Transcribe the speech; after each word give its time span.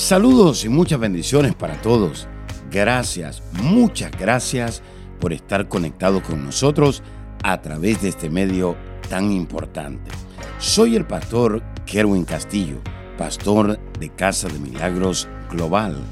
Saludos 0.00 0.64
y 0.64 0.70
muchas 0.70 0.98
bendiciones 0.98 1.54
para 1.54 1.78
todos. 1.82 2.26
Gracias, 2.70 3.42
muchas 3.62 4.10
gracias 4.10 4.82
por 5.20 5.34
estar 5.34 5.68
conectado 5.68 6.22
con 6.22 6.42
nosotros 6.42 7.02
a 7.44 7.60
través 7.60 8.00
de 8.00 8.08
este 8.08 8.30
medio 8.30 8.76
tan 9.10 9.30
importante. 9.30 10.10
Soy 10.58 10.96
el 10.96 11.06
pastor 11.06 11.62
Kerwin 11.84 12.24
Castillo, 12.24 12.80
pastor 13.18 13.78
de 13.98 14.08
Casa 14.08 14.48
de 14.48 14.58
Milagros 14.58 15.28
Global 15.50 16.02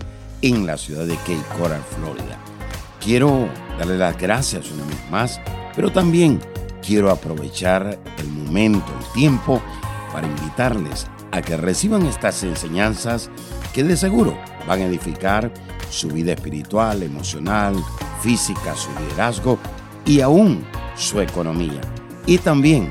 en 0.42 0.66
la 0.66 0.76
ciudad 0.76 1.06
de 1.06 1.16
Cape 1.16 1.42
Coral, 1.58 1.82
Florida. 1.96 2.38
Quiero 3.02 3.48
darle 3.78 3.96
las 3.96 4.18
gracias 4.18 4.70
una 4.70 4.84
vez 4.84 5.10
más, 5.10 5.40
pero 5.74 5.90
también 5.90 6.40
quiero 6.86 7.10
aprovechar 7.10 7.98
el 8.18 8.28
momento, 8.28 8.92
el 9.00 9.12
tiempo, 9.14 9.62
para 10.12 10.28
invitarles 10.28 11.06
a 11.32 11.40
que 11.40 11.56
reciban 11.56 12.04
estas 12.06 12.42
enseñanzas 12.42 13.30
que 13.78 13.84
de 13.84 13.96
seguro 13.96 14.36
van 14.66 14.80
a 14.80 14.86
edificar 14.86 15.52
su 15.88 16.08
vida 16.08 16.32
espiritual, 16.32 17.00
emocional, 17.00 17.76
física, 18.20 18.74
su 18.74 18.90
liderazgo 18.98 19.56
y 20.04 20.20
aún 20.20 20.66
su 20.96 21.20
economía. 21.20 21.80
Y 22.26 22.38
también 22.38 22.90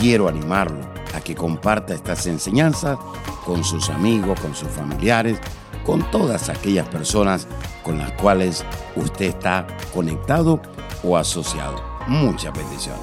quiero 0.00 0.28
animarlo 0.28 0.80
a 1.14 1.20
que 1.20 1.34
comparta 1.34 1.92
estas 1.92 2.26
enseñanzas 2.26 2.98
con 3.44 3.62
sus 3.62 3.90
amigos, 3.90 4.40
con 4.40 4.54
sus 4.54 4.70
familiares, 4.70 5.38
con 5.84 6.10
todas 6.10 6.48
aquellas 6.48 6.88
personas 6.88 7.46
con 7.82 7.98
las 7.98 8.12
cuales 8.12 8.64
usted 8.96 9.26
está 9.26 9.66
conectado 9.92 10.62
o 11.04 11.18
asociado. 11.18 11.78
Muchas 12.06 12.54
bendiciones. 12.56 13.02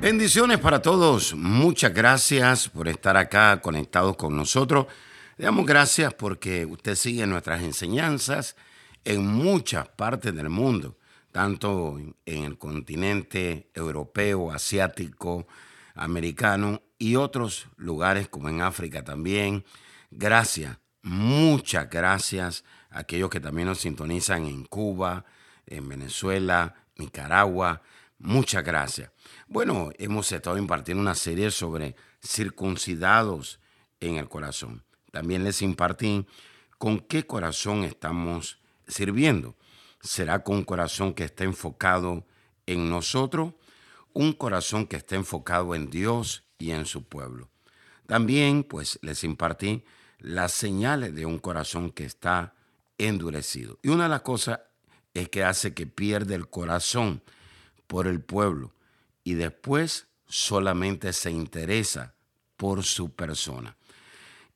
Bendiciones 0.00 0.58
para 0.58 0.80
todos. 0.80 1.34
Muchas 1.34 1.92
gracias 1.92 2.68
por 2.68 2.86
estar 2.86 3.16
acá 3.16 3.60
conectados 3.60 4.14
con 4.14 4.36
nosotros. 4.36 4.86
Le 5.38 5.44
damos 5.44 5.66
gracias 5.66 6.14
porque 6.14 6.64
usted 6.64 6.94
sigue 6.94 7.26
nuestras 7.26 7.62
enseñanzas 7.62 8.56
en 9.04 9.26
muchas 9.26 9.86
partes 9.86 10.34
del 10.34 10.48
mundo, 10.48 10.96
tanto 11.30 11.98
en 11.98 12.44
el 12.44 12.56
continente 12.56 13.68
europeo, 13.74 14.50
asiático, 14.50 15.46
americano 15.94 16.80
y 16.98 17.16
otros 17.16 17.68
lugares 17.76 18.28
como 18.28 18.48
en 18.48 18.62
África 18.62 19.04
también. 19.04 19.66
Gracias, 20.10 20.78
muchas 21.02 21.90
gracias 21.90 22.64
a 22.88 23.00
aquellos 23.00 23.28
que 23.28 23.40
también 23.40 23.68
nos 23.68 23.80
sintonizan 23.80 24.46
en 24.46 24.64
Cuba, 24.64 25.26
en 25.66 25.86
Venezuela, 25.86 26.76
Nicaragua. 26.96 27.82
Muchas 28.18 28.64
gracias. 28.64 29.10
Bueno, 29.48 29.90
hemos 29.98 30.32
estado 30.32 30.56
impartiendo 30.56 31.02
una 31.02 31.14
serie 31.14 31.50
sobre 31.50 31.94
circuncidados 32.22 33.60
en 34.00 34.16
el 34.16 34.30
corazón. 34.30 34.85
También 35.16 35.44
les 35.44 35.62
impartí 35.62 36.26
con 36.76 37.00
qué 37.00 37.26
corazón 37.26 37.84
estamos 37.84 38.58
sirviendo. 38.86 39.56
¿Será 40.02 40.44
con 40.44 40.56
un 40.56 40.64
corazón 40.64 41.14
que 41.14 41.24
está 41.24 41.44
enfocado 41.44 42.26
en 42.66 42.90
nosotros? 42.90 43.54
Un 44.12 44.34
corazón 44.34 44.86
que 44.86 44.96
está 44.96 45.16
enfocado 45.16 45.74
en 45.74 45.88
Dios 45.88 46.44
y 46.58 46.72
en 46.72 46.84
su 46.84 47.02
pueblo. 47.04 47.48
También, 48.04 48.62
pues, 48.62 48.98
les 49.00 49.24
impartí 49.24 49.84
las 50.18 50.52
señales 50.52 51.14
de 51.14 51.24
un 51.24 51.38
corazón 51.38 51.92
que 51.92 52.04
está 52.04 52.52
endurecido. 52.98 53.78
Y 53.82 53.88
una 53.88 54.02
de 54.02 54.10
las 54.10 54.20
cosas 54.20 54.60
es 55.14 55.30
que 55.30 55.44
hace 55.44 55.72
que 55.72 55.86
pierda 55.86 56.34
el 56.34 56.50
corazón 56.50 57.22
por 57.86 58.06
el 58.06 58.20
pueblo 58.20 58.74
y 59.24 59.32
después 59.32 60.08
solamente 60.26 61.14
se 61.14 61.30
interesa 61.30 62.12
por 62.58 62.84
su 62.84 63.14
persona. 63.14 63.78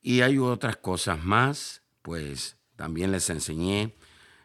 Y 0.02 0.22
hay 0.22 0.38
otras 0.38 0.76
cosas 0.76 1.22
más, 1.22 1.82
pues 2.02 2.56
también 2.76 3.12
les 3.12 3.28
enseñé 3.28 3.94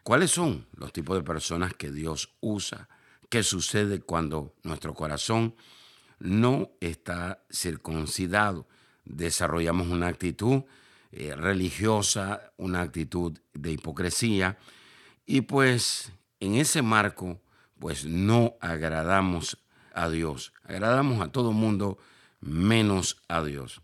cuáles 0.02 0.30
son 0.30 0.66
los 0.76 0.92
tipos 0.92 1.16
de 1.16 1.22
personas 1.22 1.72
que 1.74 1.90
Dios 1.90 2.34
usa, 2.40 2.88
qué 3.30 3.42
sucede 3.42 4.00
cuando 4.00 4.54
nuestro 4.62 4.94
corazón 4.94 5.54
no 6.18 6.70
está 6.80 7.42
circuncidado. 7.50 8.68
Desarrollamos 9.04 9.88
una 9.88 10.08
actitud 10.08 10.64
eh, 11.12 11.34
religiosa, 11.34 12.52
una 12.56 12.82
actitud 12.82 13.38
de 13.54 13.72
hipocresía 13.72 14.58
y 15.24 15.42
pues 15.42 16.12
en 16.40 16.56
ese 16.56 16.82
marco 16.82 17.40
pues 17.78 18.04
no 18.04 18.56
agradamos 18.60 19.58
a 19.94 20.08
Dios, 20.08 20.52
agradamos 20.64 21.20
a 21.22 21.32
todo 21.32 21.52
mundo 21.52 21.98
menos 22.40 23.22
a 23.28 23.42
Dios. 23.42 23.80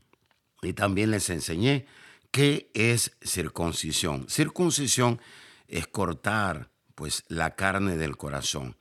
Y 0.62 0.72
también 0.74 1.10
les 1.10 1.28
enseñé 1.28 1.86
qué 2.30 2.70
es 2.74 3.16
circuncisión. 3.22 4.28
Circuncisión 4.28 5.20
es 5.68 5.86
cortar 5.86 6.70
pues 6.94 7.24
la 7.28 7.56
carne 7.56 7.96
del 7.96 8.16
corazón. 8.16 8.76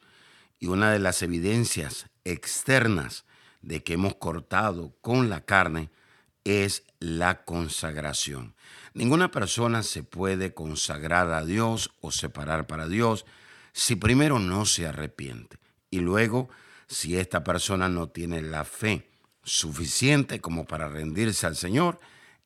Y 0.60 0.68
una 0.68 0.92
de 0.92 1.00
las 1.00 1.24
evidencias 1.24 2.08
externas 2.24 3.26
de 3.62 3.84
que 3.84 3.94
hemos 3.94 4.16
cortado 4.16 4.96
con 5.02 5.30
la 5.30 5.42
carne 5.42 5.90
es 6.44 6.84
la 7.00 7.44
consagración. 7.46 8.56
Ninguna 8.94 9.32
persona 9.32 9.84
se 9.84 10.04
puede 10.04 10.54
consagrar 10.54 11.32
a 11.32 11.46
Dios 11.46 11.92
o 12.02 12.12
separar 12.12 12.68
para 12.68 12.88
Dios 12.88 13.26
si 13.74 13.96
primero 13.96 14.40
no 14.40 14.66
se 14.66 14.88
arrepiente 14.88 15.58
y 15.90 16.00
luego 16.00 16.50
si 16.88 17.18
esta 17.18 17.44
persona 17.44 17.90
no 17.90 18.10
tiene 18.10 18.42
la 18.42 18.66
fe 18.66 19.11
suficiente 19.44 20.40
como 20.40 20.66
para 20.66 20.88
rendirse 20.88 21.48
al 21.48 21.56
Señor 21.56 22.00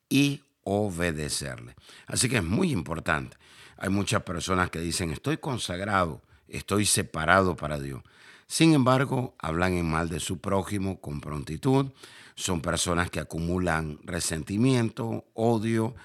y 0.09 0.41
obedecerle. 0.63 1.75
Así 2.07 2.29
que 2.29 2.37
es 2.37 2.43
muy 2.43 2.71
importante. 2.71 3.37
Hay 3.77 3.89
muchas 3.89 4.23
personas 4.23 4.69
que 4.69 4.79
dicen, 4.79 5.11
estoy 5.11 5.37
consagrado, 5.37 6.21
estoy 6.47 6.85
separado 6.85 7.55
para 7.55 7.79
Dios. 7.79 8.01
Sin 8.47 8.73
embargo, 8.73 9.35
hablan 9.39 9.73
en 9.73 9.89
mal 9.89 10.09
de 10.09 10.19
su 10.19 10.39
prójimo 10.39 11.01
con 11.01 11.19
prontitud. 11.19 11.91
Son 12.35 12.61
personas 12.61 13.09
que 13.09 13.19
acumulan 13.19 13.99
resentimiento, 14.03 15.25
odio 15.33 15.95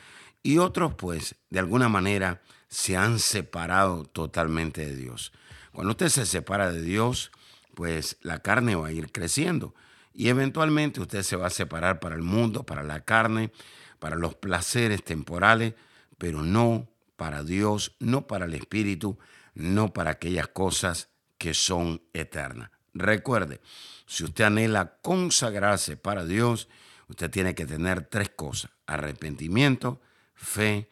y 0.42 0.58
otros 0.58 0.94
pues 0.94 1.34
de 1.50 1.58
alguna 1.58 1.88
manera 1.88 2.40
se 2.68 2.96
han 2.96 3.18
separado 3.18 4.04
totalmente 4.04 4.86
de 4.86 4.96
Dios. 4.96 5.32
Cuando 5.72 5.92
usted 5.92 6.08
se 6.08 6.24
separa 6.24 6.72
de 6.72 6.82
Dios, 6.82 7.30
pues 7.74 8.16
la 8.22 8.40
carne 8.40 8.74
va 8.74 8.88
a 8.88 8.92
ir 8.92 9.12
creciendo 9.12 9.74
y 10.20 10.28
eventualmente 10.28 11.00
usted 11.00 11.22
se 11.22 11.34
va 11.34 11.47
a 11.47 11.50
separar 11.50 11.98
para 11.98 12.14
el 12.14 12.20
mundo, 12.20 12.62
para 12.62 12.82
la 12.82 13.06
carne, 13.06 13.53
para 13.98 14.16
los 14.16 14.34
placeres 14.34 15.03
temporales, 15.03 15.72
pero 16.19 16.42
no 16.42 16.91
para 17.16 17.42
Dios, 17.42 17.97
no 18.00 18.26
para 18.26 18.44
el 18.44 18.53
Espíritu, 18.53 19.19
no 19.54 19.94
para 19.94 20.10
aquellas 20.10 20.48
cosas 20.48 21.08
que 21.38 21.54
son 21.54 22.03
eternas. 22.12 22.70
Recuerde, 22.92 23.62
si 24.04 24.25
usted 24.25 24.44
anhela 24.44 24.98
consagrarse 25.00 25.97
para 25.97 26.26
Dios, 26.26 26.69
usted 27.08 27.31
tiene 27.31 27.54
que 27.54 27.64
tener 27.64 28.02
tres 28.02 28.28
cosas, 28.28 28.72
arrepentimiento, 28.87 30.02
fe 30.34 30.91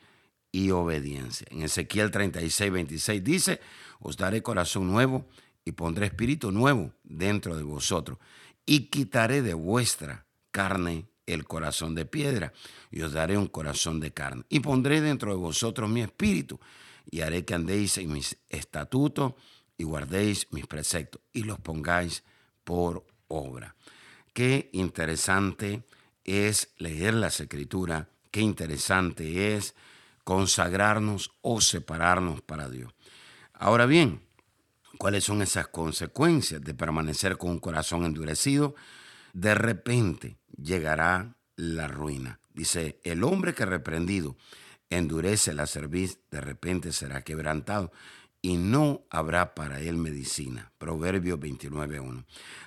y 0.52 0.70
obediencia. 0.70 1.46
En 1.50 1.64
Ezequiel 1.64 2.10
36, 2.10 2.72
26 2.72 3.22
dice, 3.22 3.60
os 4.00 4.16
daré 4.16 4.42
corazón 4.42 4.90
nuevo 4.90 5.26
y 5.66 5.72
pondré 5.72 6.06
espíritu 6.06 6.50
nuevo 6.50 6.94
dentro 7.04 7.58
de 7.58 7.62
vosotros 7.62 8.16
y 8.68 8.90
quitaré 8.90 9.40
de 9.40 9.54
vuestra 9.54 10.26
carne 10.50 11.08
el 11.24 11.46
corazón 11.46 11.94
de 11.94 12.04
piedra 12.04 12.52
y 12.90 13.00
os 13.00 13.12
daré 13.12 13.38
un 13.38 13.46
corazón 13.46 13.98
de 13.98 14.12
carne. 14.12 14.44
Y 14.50 14.60
pondré 14.60 15.00
dentro 15.00 15.30
de 15.30 15.38
vosotros 15.38 15.88
mi 15.88 16.02
espíritu 16.02 16.60
y 17.10 17.22
haré 17.22 17.46
que 17.46 17.54
andéis 17.54 17.96
en 17.96 18.12
mis 18.12 18.36
estatutos 18.50 19.32
y 19.78 19.84
guardéis 19.84 20.48
mis 20.50 20.66
preceptos 20.66 21.22
y 21.32 21.44
los 21.44 21.58
pongáis 21.58 22.24
por 22.62 23.06
obra. 23.28 23.74
Qué 24.34 24.68
interesante 24.74 25.82
es 26.24 26.68
leer 26.76 27.14
las 27.14 27.40
escrituras, 27.40 28.06
qué 28.30 28.42
interesante 28.42 29.56
es 29.56 29.74
consagrarnos 30.24 31.30
o 31.40 31.62
separarnos 31.62 32.42
para 32.42 32.68
Dios. 32.68 32.92
Ahora 33.54 33.86
bien, 33.86 34.27
¿Cuáles 34.98 35.24
son 35.24 35.42
esas 35.42 35.68
consecuencias 35.68 36.60
de 36.60 36.74
permanecer 36.74 37.38
con 37.38 37.52
un 37.52 37.60
corazón 37.60 38.04
endurecido? 38.04 38.74
De 39.32 39.54
repente 39.54 40.38
llegará 40.60 41.36
la 41.54 41.86
ruina. 41.86 42.40
Dice, 42.52 43.00
el 43.04 43.22
hombre 43.22 43.54
que 43.54 43.64
reprendido 43.64 44.36
endurece 44.90 45.52
la 45.52 45.66
cerviz, 45.66 46.18
de 46.30 46.40
repente 46.40 46.92
será 46.92 47.22
quebrantado 47.22 47.92
y 48.42 48.56
no 48.56 49.04
habrá 49.10 49.54
para 49.54 49.80
él 49.80 49.96
medicina. 49.96 50.72
Proverbio 50.78 51.38
29.1. 51.38 52.24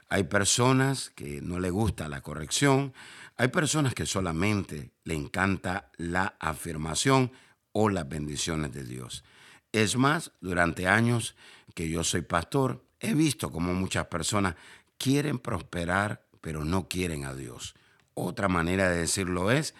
Hay 0.08 0.24
personas 0.24 1.10
que 1.10 1.42
no 1.42 1.60
le 1.60 1.70
gusta 1.70 2.08
la 2.08 2.22
corrección, 2.22 2.94
hay 3.36 3.50
personas 3.50 3.94
que 3.94 4.06
solamente 4.06 4.92
le 5.04 5.16
encanta 5.16 5.92
la 5.98 6.36
afirmación 6.40 7.32
o 7.74 7.90
las 7.90 8.08
bendiciones 8.08 8.72
de 8.74 8.84
Dios. 8.84 9.24
Es 9.72 9.96
más, 9.96 10.32
durante 10.42 10.88
años 10.88 11.36
que 11.74 11.90
yo 11.90 12.04
soy 12.04 12.22
pastor, 12.22 12.86
he 13.00 13.14
visto 13.14 13.52
como 13.52 13.74
muchas 13.74 14.08
personas 14.08 14.56
quieren 14.98 15.40
prosperar, 15.40 16.26
pero 16.42 16.66
no 16.66 16.88
quieren 16.88 17.26
a 17.26 17.34
Dios. 17.34 17.76
Otra 18.14 18.48
manera 18.48 18.90
de 18.90 18.98
decirlo 18.98 19.52
es, 19.52 19.74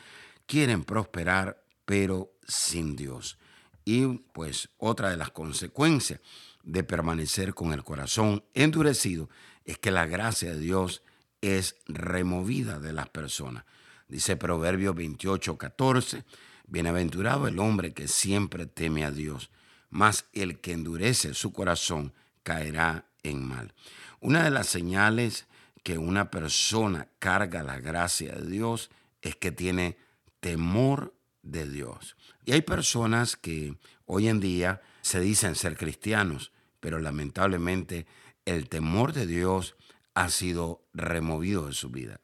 quieren 0.46 0.84
prosperar, 0.84 1.64
pero 1.86 2.34
sin 2.48 2.96
Dios. 2.96 3.38
Y 3.86 4.06
pues 4.34 4.70
otra 4.78 5.10
de 5.10 5.18
las 5.18 5.32
consecuencias 5.32 6.20
de 6.64 6.84
permanecer 6.84 7.54
con 7.54 7.74
el 7.74 7.84
corazón 7.84 8.44
endurecido 8.54 9.30
es 9.66 9.78
que 9.78 9.92
la 9.92 10.06
gracia 10.06 10.52
de 10.52 10.60
Dios 10.60 11.04
es 11.42 11.78
removida 11.88 12.80
de 12.80 12.94
las 12.94 13.10
personas. 13.10 13.66
Dice 14.08 14.36
Proverbios 14.36 14.96
28, 14.96 15.58
14, 15.58 16.24
Bienaventurado 16.68 17.48
el 17.48 17.60
hombre 17.60 17.94
que 17.94 18.08
siempre 18.08 18.66
teme 18.66 19.04
a 19.04 19.12
Dios, 19.12 19.50
mas 19.92 20.26
el 20.34 20.60
que 20.60 20.72
endurece 20.72 21.36
su 21.36 21.54
corazón 21.54 22.14
caerá 22.42 23.06
en 23.22 23.48
mal. 23.48 23.74
Una 24.20 24.44
de 24.44 24.50
las 24.50 24.68
señales 24.68 25.46
que 25.84 25.98
una 25.98 26.32
persona 26.32 27.08
carga 27.20 27.62
la 27.62 27.80
gracia 27.80 28.34
de 28.34 28.50
Dios 28.50 28.90
es 29.22 29.36
que 29.36 29.52
tiene 29.52 29.98
temor 30.40 31.14
de 31.44 31.70
Dios. 31.70 32.16
Y 32.46 32.54
hay 32.54 32.62
personas 32.62 33.36
que 33.36 33.76
hoy 34.06 34.28
en 34.28 34.40
día 34.40 34.82
se 35.02 35.20
dicen 35.20 35.56
ser 35.56 35.78
cristianos, 35.78 36.52
pero 36.80 37.00
lamentablemente 37.00 38.08
el 38.46 38.70
temor 38.70 39.14
de 39.14 39.28
Dios 39.28 39.76
ha 40.14 40.30
sido 40.30 40.84
removido 40.94 41.68
de 41.68 41.74
su 41.74 41.90
vida. 41.90 42.20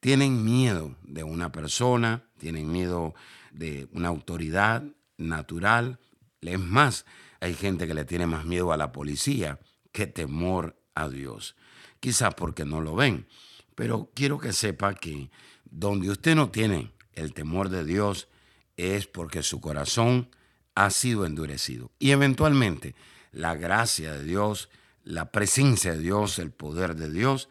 Tienen 0.00 0.44
miedo 0.44 0.96
de 1.02 1.22
una 1.22 1.52
persona, 1.52 2.24
tienen 2.38 2.70
miedo 2.72 3.14
de 3.52 3.86
una 3.92 4.08
autoridad 4.08 4.82
natural. 5.18 5.98
Es 6.40 6.58
más, 6.58 7.04
hay 7.40 7.54
gente 7.54 7.86
que 7.86 7.94
le 7.94 8.04
tiene 8.04 8.26
más 8.26 8.44
miedo 8.44 8.72
a 8.72 8.76
la 8.76 8.92
policía 8.92 9.60
que 9.92 10.06
temor 10.06 10.80
a 10.94 11.08
Dios. 11.08 11.56
Quizás 12.00 12.34
porque 12.34 12.64
no 12.64 12.80
lo 12.80 12.94
ven, 12.94 13.26
pero 13.74 14.10
quiero 14.14 14.38
que 14.38 14.52
sepa 14.52 14.94
que 14.94 15.30
donde 15.64 16.10
usted 16.10 16.34
no 16.34 16.50
tiene 16.50 16.92
el 17.12 17.34
temor 17.34 17.68
de 17.68 17.84
Dios 17.84 18.28
es 18.76 19.06
porque 19.06 19.42
su 19.42 19.60
corazón 19.60 20.30
ha 20.74 20.90
sido 20.90 21.26
endurecido. 21.26 21.90
Y 21.98 22.12
eventualmente 22.12 22.94
la 23.32 23.54
gracia 23.54 24.12
de 24.14 24.24
Dios, 24.24 24.70
la 25.04 25.30
presencia 25.30 25.92
de 25.92 25.98
Dios, 25.98 26.38
el 26.38 26.50
poder 26.50 26.96
de 26.96 27.10
Dios, 27.10 27.48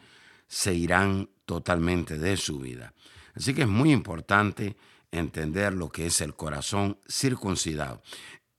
se 0.47 0.74
irán 0.74 1.30
totalmente 1.45 2.18
de 2.18 2.38
su 2.38 2.59
vida. 2.59 2.94
Así 3.36 3.53
que 3.53 3.63
es 3.63 3.68
muy 3.68 3.91
importante 3.91 4.75
entender 5.12 5.74
lo 5.74 5.89
que 5.89 6.07
es 6.07 6.21
el 6.21 6.36
corazón 6.36 7.00
circuncidado. 7.07 8.01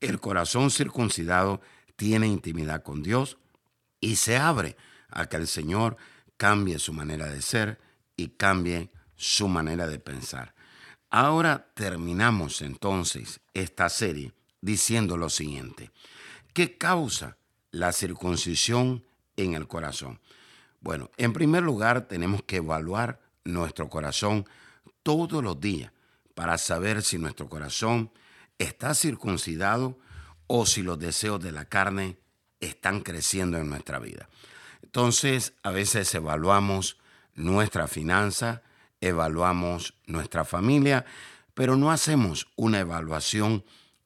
El 0.01 0.19
corazón 0.19 0.71
circuncidado 0.71 1.61
tiene 1.95 2.27
intimidad 2.27 2.83
con 2.83 3.03
Dios 3.03 3.37
y 3.99 4.15
se 4.15 4.37
abre 4.37 4.75
a 5.09 5.27
que 5.27 5.37
el 5.37 5.47
Señor 5.47 5.95
cambie 6.37 6.79
su 6.79 6.91
manera 6.91 7.27
de 7.27 7.41
ser 7.41 7.79
y 8.17 8.29
cambie 8.29 8.91
su 9.15 9.47
manera 9.47 9.87
de 9.87 9.99
pensar. 9.99 10.55
Ahora 11.11 11.71
terminamos 11.75 12.61
entonces 12.63 13.41
esta 13.53 13.89
serie 13.89 14.33
diciendo 14.59 15.17
lo 15.17 15.29
siguiente. 15.29 15.91
¿Qué 16.53 16.77
causa 16.77 17.37
la 17.69 17.91
circuncisión 17.91 19.05
en 19.37 19.53
el 19.53 19.67
corazón? 19.67 20.19
Bueno, 20.79 21.11
en 21.17 21.31
primer 21.31 21.61
lugar 21.61 22.07
tenemos 22.07 22.41
que 22.41 22.57
evaluar 22.57 23.21
nuestro 23.43 23.89
corazón 23.89 24.47
todos 25.03 25.43
los 25.43 25.59
días 25.59 25.91
para 26.33 26.57
saber 26.57 27.03
si 27.03 27.19
nuestro 27.19 27.47
corazón 27.49 28.11
está 28.61 28.93
circuncidado 28.93 29.97
o 30.47 30.65
si 30.65 30.83
los 30.83 30.99
deseos 30.99 31.41
de 31.41 31.51
la 31.51 31.65
carne 31.65 32.17
están 32.59 33.01
creciendo 33.01 33.57
en 33.57 33.69
nuestra 33.69 33.99
vida. 33.99 34.29
Entonces, 34.83 35.53
a 35.63 35.71
veces 35.71 36.13
evaluamos 36.13 36.97
nuestra 37.33 37.87
finanza, 37.87 38.61
evaluamos 38.99 39.95
nuestra 40.05 40.45
familia, 40.45 41.05
pero 41.53 41.75
no 41.75 41.91
hacemos 41.91 42.47
una 42.55 42.79
evaluación 42.79 43.63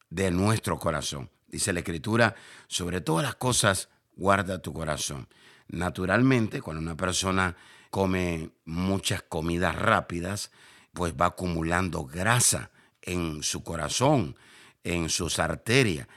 de 0.10 0.32
nuestro 0.32 0.80
corazón. 0.80 1.30
Dice 1.48 1.74
la 1.74 1.80
Escritura, 1.80 2.36
sobre 2.68 3.02
todas 3.02 3.26
las 3.26 3.36
cosas, 3.36 3.90
guarda 4.16 4.62
tu 4.62 4.74
corazón. 4.74 5.28
Naturalmente, 5.68 6.62
cuando 6.62 6.82
una 6.82 6.96
persona 6.96 7.56
come 7.90 8.52
muchas 8.66 9.24
comidas 9.24 9.76
rápidas, 9.76 10.52
pues 10.94 11.14
va 11.14 11.28
acumulando 11.28 12.06
grasa 12.06 12.72
en 13.02 13.44
su 13.44 13.64
corazón, 13.64 14.36
en 14.86 15.10
sus 15.10 15.40
arterias. 15.40 16.08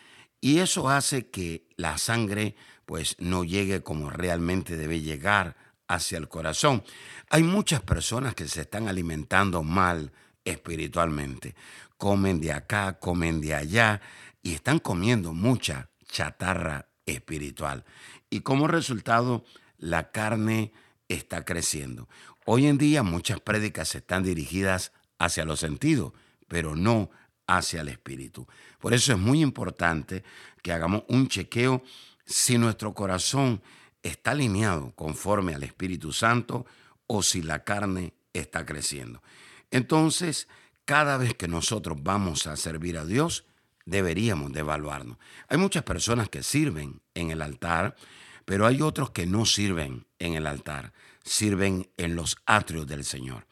Y 0.41 0.61
eso 0.61 0.88
hace 0.88 1.29
que 1.31 1.67
la 1.76 1.99
sangre 1.99 2.55
pues 2.87 3.17
no 3.19 3.43
llegue 3.43 3.82
como 3.82 4.11
realmente 4.11 4.76
debe 4.76 5.00
llegar 5.00 5.56
hacia 5.88 6.19
el 6.19 6.29
corazón. 6.29 6.85
Hay 7.31 7.43
muchas 7.43 7.81
personas 7.81 8.35
que 8.35 8.47
se 8.47 8.61
están 8.61 8.87
alimentando 8.87 9.65
mal 9.65 10.12
espiritualmente. 10.44 11.56
Comen 11.97 12.41
de 12.41 12.53
acá, 12.53 12.99
comen 13.00 13.41
de 13.41 13.55
allá 13.55 14.00
y 14.43 14.55
están 14.55 14.79
comiendo 14.79 15.32
mucha 15.32 15.91
chatarra 16.06 16.88
espiritual. 17.05 17.85
Y 18.31 18.41
como 18.41 18.69
resultado, 18.69 19.44
la 19.79 20.11
carne 20.11 20.73
está 21.09 21.44
creciendo. 21.44 22.09
Hoy 22.44 22.67
en 22.67 22.79
día 22.79 23.03
muchas 23.03 23.41
prédicas 23.41 23.94
están 23.94 24.23
dirigidas 24.23 24.93
hacia 25.19 25.44
los 25.44 25.61
sentidos, 25.61 26.12
pero 26.47 26.76
no 26.76 27.11
hacia 27.49 27.81
el 27.81 27.89
espíritu. 27.89 28.47
Por 28.79 28.95
eso 28.95 29.12
es 29.12 29.19
muy 29.19 29.43
importante 29.43 30.23
que 30.62 30.73
hagamos 30.73 31.03
un 31.09 31.27
chequeo 31.27 31.83
si 32.25 32.59
nuestro 32.59 32.95
corazón 32.95 33.61
está 34.03 34.33
alineado 34.33 34.93
conforme 34.95 35.55
al 35.55 35.65
Espíritu 35.65 36.12
Santo 36.12 36.67
o 37.06 37.23
si 37.23 37.43
la 37.43 37.65
carne 37.65 38.12
está 38.33 38.65
creciendo. 38.65 39.23
Entonces, 39.71 40.47
cada 40.85 41.17
vez 41.17 41.35
que 41.35 41.49
nosotros 41.49 41.99
vamos 42.00 42.47
a 42.47 42.56
servir 42.56 42.99
a 42.99 43.05
Dios, 43.05 43.45
deberíamos 43.87 44.53
de 44.53 44.61
evaluarnos. 44.61 45.17
Hay 45.49 45.56
muchas 45.56 45.83
personas 45.83 46.29
que 46.29 46.43
sirven 46.43 47.01
en 47.15 47.31
el 47.31 47.41
altar, 47.41 47.97
pero 48.44 48.67
hay 48.67 48.83
otros 48.83 49.11
que 49.11 49.27
no 49.27 49.47
sirven 49.47 50.06
en 50.19 50.35
el 50.35 50.47
altar, 50.47 50.93
sirven 51.25 51.91
en 51.97 52.15
los 52.15 52.37
atrios 52.44 52.87
del 52.87 53.05
Señor. 53.05 53.47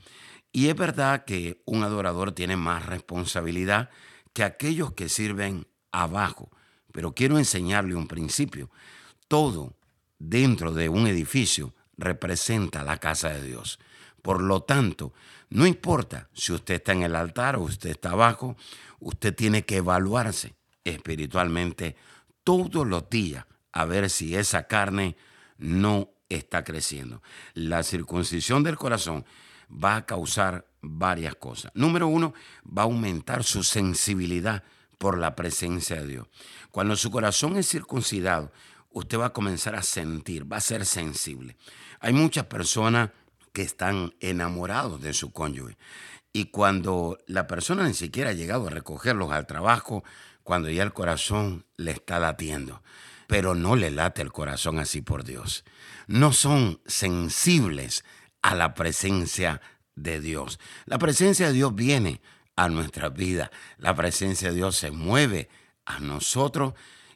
Y 0.56 0.70
es 0.70 0.74
verdad 0.74 1.26
que 1.26 1.60
un 1.66 1.82
adorador 1.82 2.32
tiene 2.32 2.56
más 2.56 2.86
responsabilidad 2.86 3.90
que 4.32 4.42
aquellos 4.42 4.94
que 4.94 5.10
sirven 5.10 5.66
abajo, 5.92 6.50
pero 6.92 7.12
quiero 7.12 7.36
enseñarle 7.36 7.94
un 7.94 8.08
principio. 8.08 8.70
Todo 9.28 9.76
dentro 10.18 10.72
de 10.72 10.88
un 10.88 11.08
edificio 11.08 11.74
representa 11.98 12.84
la 12.84 12.96
casa 12.96 13.28
de 13.34 13.42
Dios. 13.42 13.78
Por 14.22 14.40
lo 14.40 14.62
tanto, 14.62 15.12
no 15.50 15.66
importa 15.66 16.30
si 16.32 16.54
usted 16.54 16.76
está 16.76 16.92
en 16.92 17.02
el 17.02 17.16
altar 17.16 17.56
o 17.56 17.60
usted 17.60 17.90
está 17.90 18.12
abajo, 18.12 18.56
usted 18.98 19.34
tiene 19.34 19.66
que 19.66 19.76
evaluarse 19.76 20.54
espiritualmente 20.84 21.96
todos 22.44 22.86
los 22.86 23.10
días 23.10 23.44
a 23.72 23.84
ver 23.84 24.08
si 24.08 24.34
esa 24.34 24.66
carne 24.66 25.18
no 25.58 26.12
está 26.30 26.64
creciendo. 26.64 27.22
La 27.52 27.82
circuncisión 27.82 28.62
del 28.62 28.78
corazón 28.78 29.26
va 29.70 29.96
a 29.96 30.06
causar 30.06 30.66
varias 30.80 31.34
cosas. 31.34 31.72
Número 31.74 32.06
uno, 32.06 32.34
va 32.66 32.82
a 32.82 32.84
aumentar 32.86 33.44
su 33.44 33.62
sensibilidad 33.62 34.62
por 34.98 35.18
la 35.18 35.34
presencia 35.34 35.96
de 35.96 36.06
Dios. 36.06 36.28
Cuando 36.70 36.96
su 36.96 37.10
corazón 37.10 37.56
es 37.56 37.68
circuncidado, 37.68 38.52
usted 38.90 39.18
va 39.18 39.26
a 39.26 39.32
comenzar 39.32 39.74
a 39.74 39.82
sentir, 39.82 40.50
va 40.50 40.58
a 40.58 40.60
ser 40.60 40.86
sensible. 40.86 41.56
Hay 42.00 42.12
muchas 42.12 42.46
personas 42.46 43.10
que 43.52 43.62
están 43.62 44.14
enamorados 44.20 45.00
de 45.00 45.12
su 45.12 45.32
cónyuge 45.32 45.76
y 46.32 46.46
cuando 46.46 47.18
la 47.26 47.46
persona 47.46 47.86
ni 47.86 47.94
siquiera 47.94 48.30
ha 48.30 48.34
llegado 48.34 48.66
a 48.66 48.70
recogerlos 48.70 49.32
al 49.32 49.46
trabajo, 49.46 50.04
cuando 50.42 50.68
ya 50.68 50.82
el 50.82 50.92
corazón 50.92 51.64
le 51.78 51.92
está 51.92 52.18
latiendo, 52.18 52.82
pero 53.26 53.54
no 53.54 53.74
le 53.74 53.90
late 53.90 54.20
el 54.20 54.32
corazón 54.32 54.78
así 54.78 55.00
por 55.00 55.24
Dios. 55.24 55.64
No 56.06 56.32
son 56.32 56.80
sensibles 56.84 58.04
a 58.46 58.54
la 58.54 58.74
presencia 58.74 59.60
de 59.96 60.20
Dios. 60.20 60.60
La 60.84 60.98
presencia 60.98 61.48
de 61.48 61.52
Dios 61.52 61.74
viene 61.74 62.20
a 62.54 62.68
nuestra 62.68 63.08
vida. 63.08 63.50
La 63.76 63.92
presencia 63.96 64.50
de 64.50 64.54
Dios 64.54 64.76
se 64.76 64.92
mueve 64.92 65.48
a 65.84 65.98
nosotros 65.98 66.74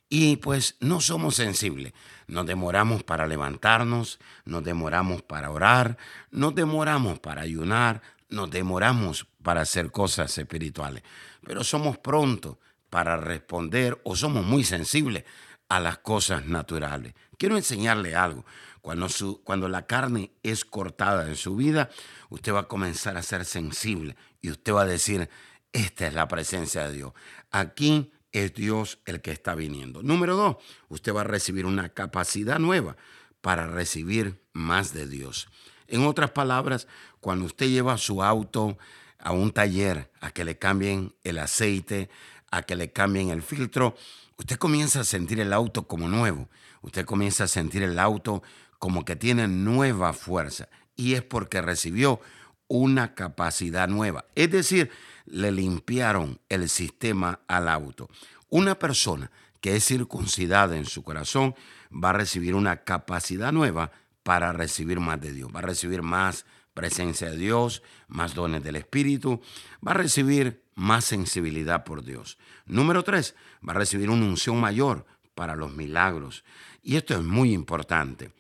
y 0.09 0.39
pues 0.39 0.77
no 0.81 1.01
somos 1.01 1.37
sensibles. 1.37 1.93
Nos 2.27 2.47
demoramos 2.47 3.05
para 3.05 3.29
levantarnos, 3.29 4.19
nos 4.45 4.65
demoramos 4.65 5.23
para 5.23 5.53
orar, 5.53 5.99
nos 6.33 6.53
demoramos 6.53 7.21
para 7.21 7.43
ayunar, 7.43 8.03
nos 8.29 8.51
demoramos 8.51 9.29
para 9.41 9.61
hacer 9.61 9.93
cosas 9.93 10.37
espirituales, 10.37 11.05
pero 11.47 11.63
somos 11.63 11.97
prontos 11.99 12.57
para 12.91 13.17
responder 13.17 14.01
o 14.03 14.17
somos 14.17 14.45
muy 14.45 14.65
sensibles 14.65 15.25
a 15.69 15.79
las 15.79 15.99
cosas 15.99 16.45
naturales. 16.47 17.15
Quiero 17.39 17.57
enseñarle 17.57 18.17
algo. 18.17 18.45
Cuando, 18.83 19.09
su, 19.09 19.43
cuando 19.43 19.69
la 19.69 19.87
carne 19.87 20.33
es 20.43 20.65
cortada 20.65 21.29
en 21.29 21.37
su 21.37 21.57
vida, 21.57 21.91
usted 22.29 22.53
va 22.53 22.61
a 22.61 22.69
comenzar 22.69 23.17
a 23.17 23.23
ser 23.23 23.45
sensible 23.45 24.17
y 24.41 24.51
usted 24.51 24.73
va 24.73 24.83
a 24.83 24.87
decir, 24.87 25.29
esta 25.73 26.07
es 26.07 26.15
la 26.15 26.29
presencia 26.29 26.89
de 26.89 26.95
Dios. 26.95 27.13
Aquí 27.51 28.13
es 28.33 28.55
Dios 28.55 28.99
el 29.07 29.21
que 29.21 29.33
está 29.33 29.55
viniendo. 29.55 30.03
Número 30.03 30.37
dos, 30.37 30.57
usted 30.89 31.15
va 31.15 31.23
a 31.23 31.25
recibir 31.25 31.67
una 31.67 31.91
capacidad 31.91 32.59
nueva 32.59 32.97
para 33.41 33.67
recibir 33.67 34.43
más 34.53 34.93
de 34.93 35.07
Dios. 35.07 35.49
En 35.87 36.05
otras 36.05 36.31
palabras, 36.31 36.87
cuando 37.21 37.45
usted 37.45 37.69
lleva 37.69 37.99
su 37.99 38.23
auto 38.23 38.79
a 39.19 39.33
un 39.33 39.53
taller 39.53 40.11
a 40.21 40.31
que 40.31 40.45
le 40.45 40.59
cambien 40.59 41.15
el 41.25 41.39
aceite, 41.39 42.09
a 42.51 42.63
que 42.63 42.77
le 42.77 42.93
cambien 42.93 43.31
el 43.31 43.43
filtro, 43.43 43.97
usted 44.37 44.57
comienza 44.57 45.01
a 45.01 45.05
sentir 45.05 45.41
el 45.41 45.53
auto 45.53 45.87
como 45.87 46.09
nuevo. 46.09 46.49
Usted 46.83 47.05
comienza 47.05 47.45
a 47.45 47.49
sentir 47.49 47.83
el 47.83 47.99
auto 47.99 48.43
como 48.81 49.05
que 49.05 49.15
tiene 49.15 49.47
nueva 49.47 50.13
fuerza. 50.13 50.69
Y 50.97 51.15
es 51.15 51.23
porque 51.23 51.63
recibió 51.63 52.21
una 52.67 53.15
capacidad 53.15 53.87
nueva. 53.87 54.25
Es 54.35 54.51
decir, 54.51 54.91
le 55.27 55.53
limpiaron 55.53 56.41
el 56.49 56.69
sistema 56.69 57.41
al 57.47 57.69
auto. 57.69 58.09
Una 58.49 58.79
persona 58.79 59.31
que 59.61 59.77
es 59.77 59.85
circuncidada 59.85 60.77
en 60.77 60.87
su 60.87 61.05
corazón 61.05 61.55
va 61.93 62.11
a 62.11 62.15
recibir 62.15 62.55
una 62.55 62.83
capacidad 62.83 63.53
nueva 63.53 63.93
para 64.23 64.53
recibir 64.53 64.99
más 64.99 65.21
de 65.21 65.33
Dios. 65.33 65.51
Va 65.55 65.61
a 65.61 65.63
recibir 65.63 66.03
más 66.03 66.47
presencia 66.73 67.31
de 67.31 67.37
Dios, 67.37 67.83
más 68.09 68.35
dones 68.35 68.63
del 68.63 68.77
Espíritu, 68.77 69.43
va 69.87 69.93
a 69.93 69.97
recibir 69.97 70.65
más 70.75 71.05
sensibilidad 71.05 71.85
por 71.85 72.03
Dios. 72.03 72.39
Número 72.65 73.03
tres, 73.03 73.35
va 73.67 73.73
a 73.73 73.77
recibir 73.77 74.09
una 74.09 74.25
unción 74.25 74.59
mayor 74.59 75.05
para 75.35 75.55
los 75.55 75.75
milagros. 75.75 76.45
Y 76.83 76.97
esto 76.97 77.15
es 77.15 77.23
muy 77.23 77.53
importante. 77.53 78.31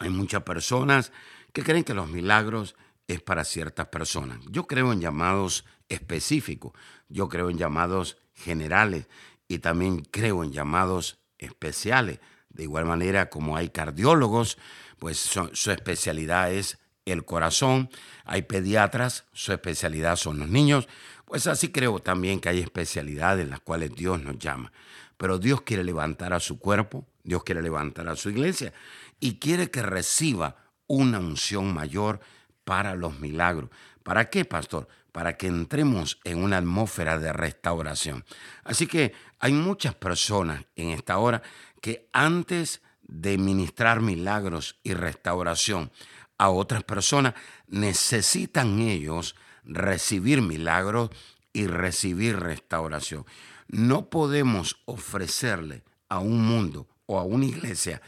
Hay 0.00 0.08
muchas 0.08 0.42
personas 0.42 1.12
que 1.52 1.62
creen 1.62 1.84
que 1.84 1.92
los 1.92 2.08
milagros 2.08 2.74
es 3.06 3.20
para 3.20 3.44
ciertas 3.44 3.88
personas. 3.88 4.38
Yo 4.48 4.66
creo 4.66 4.92
en 4.92 5.00
llamados 5.00 5.66
específicos, 5.90 6.72
yo 7.10 7.28
creo 7.28 7.50
en 7.50 7.58
llamados 7.58 8.16
generales 8.34 9.08
y 9.46 9.58
también 9.58 10.00
creo 10.10 10.42
en 10.42 10.52
llamados 10.52 11.18
especiales. 11.38 12.18
De 12.48 12.62
igual 12.62 12.86
manera 12.86 13.28
como 13.28 13.58
hay 13.58 13.68
cardiólogos, 13.68 14.56
pues 14.98 15.18
su, 15.18 15.70
especialidad 15.70 16.50
es 16.50 16.78
el 17.04 17.26
corazón, 17.26 17.90
hay 18.24 18.42
pediatras, 18.42 19.26
su 19.32 19.52
especialidad 19.52 20.16
son 20.16 20.38
los 20.38 20.48
niños, 20.48 20.88
pues 21.26 21.46
así 21.46 21.70
creo 21.70 21.98
también 21.98 22.40
que 22.40 22.48
hay 22.48 22.60
especialidades 22.60 23.44
en 23.44 23.50
las 23.50 23.60
cuales 23.60 23.94
Dios 23.94 24.22
nos 24.22 24.38
llama. 24.38 24.72
Pero 25.18 25.38
Dios 25.38 25.60
quiere 25.60 25.84
levantar 25.84 26.32
a 26.32 26.40
su 26.40 26.58
cuerpo, 26.58 27.06
Dios 27.22 27.44
quiere 27.44 27.60
levantar 27.60 28.08
a 28.08 28.16
su 28.16 28.30
iglesia 28.30 28.72
y 29.20 29.38
quiere 29.38 29.70
que 29.70 29.82
reciba 29.82 30.56
una 30.86 31.20
unción 31.20 31.72
mayor 31.72 32.20
para 32.64 32.94
los 32.94 33.20
milagros. 33.20 33.70
¿Para 34.02 34.30
qué, 34.30 34.44
pastor? 34.44 34.88
Para 35.12 35.36
que 35.36 35.46
entremos 35.46 36.18
en 36.24 36.42
una 36.42 36.58
atmósfera 36.58 37.18
de 37.18 37.32
restauración. 37.32 38.24
Así 38.64 38.86
que 38.86 39.12
hay 39.38 39.52
muchas 39.52 39.94
personas 39.94 40.64
en 40.76 40.90
esta 40.90 41.18
hora 41.18 41.42
que 41.80 42.08
antes 42.12 42.82
de 43.02 43.38
ministrar 43.38 44.00
milagros 44.00 44.78
y 44.82 44.94
restauración 44.94 45.90
a 46.38 46.48
otras 46.48 46.84
personas, 46.84 47.34
necesitan 47.66 48.80
ellos 48.80 49.36
recibir 49.64 50.40
milagros 50.40 51.10
y 51.52 51.66
recibir 51.66 52.38
restauración. 52.38 53.26
No 53.68 54.08
podemos 54.08 54.80
ofrecerle 54.86 55.84
a 56.08 56.18
un 56.20 56.42
mundo 56.42 56.88
o 57.04 57.18
a 57.18 57.24
una 57.24 57.44
iglesia 57.44 58.00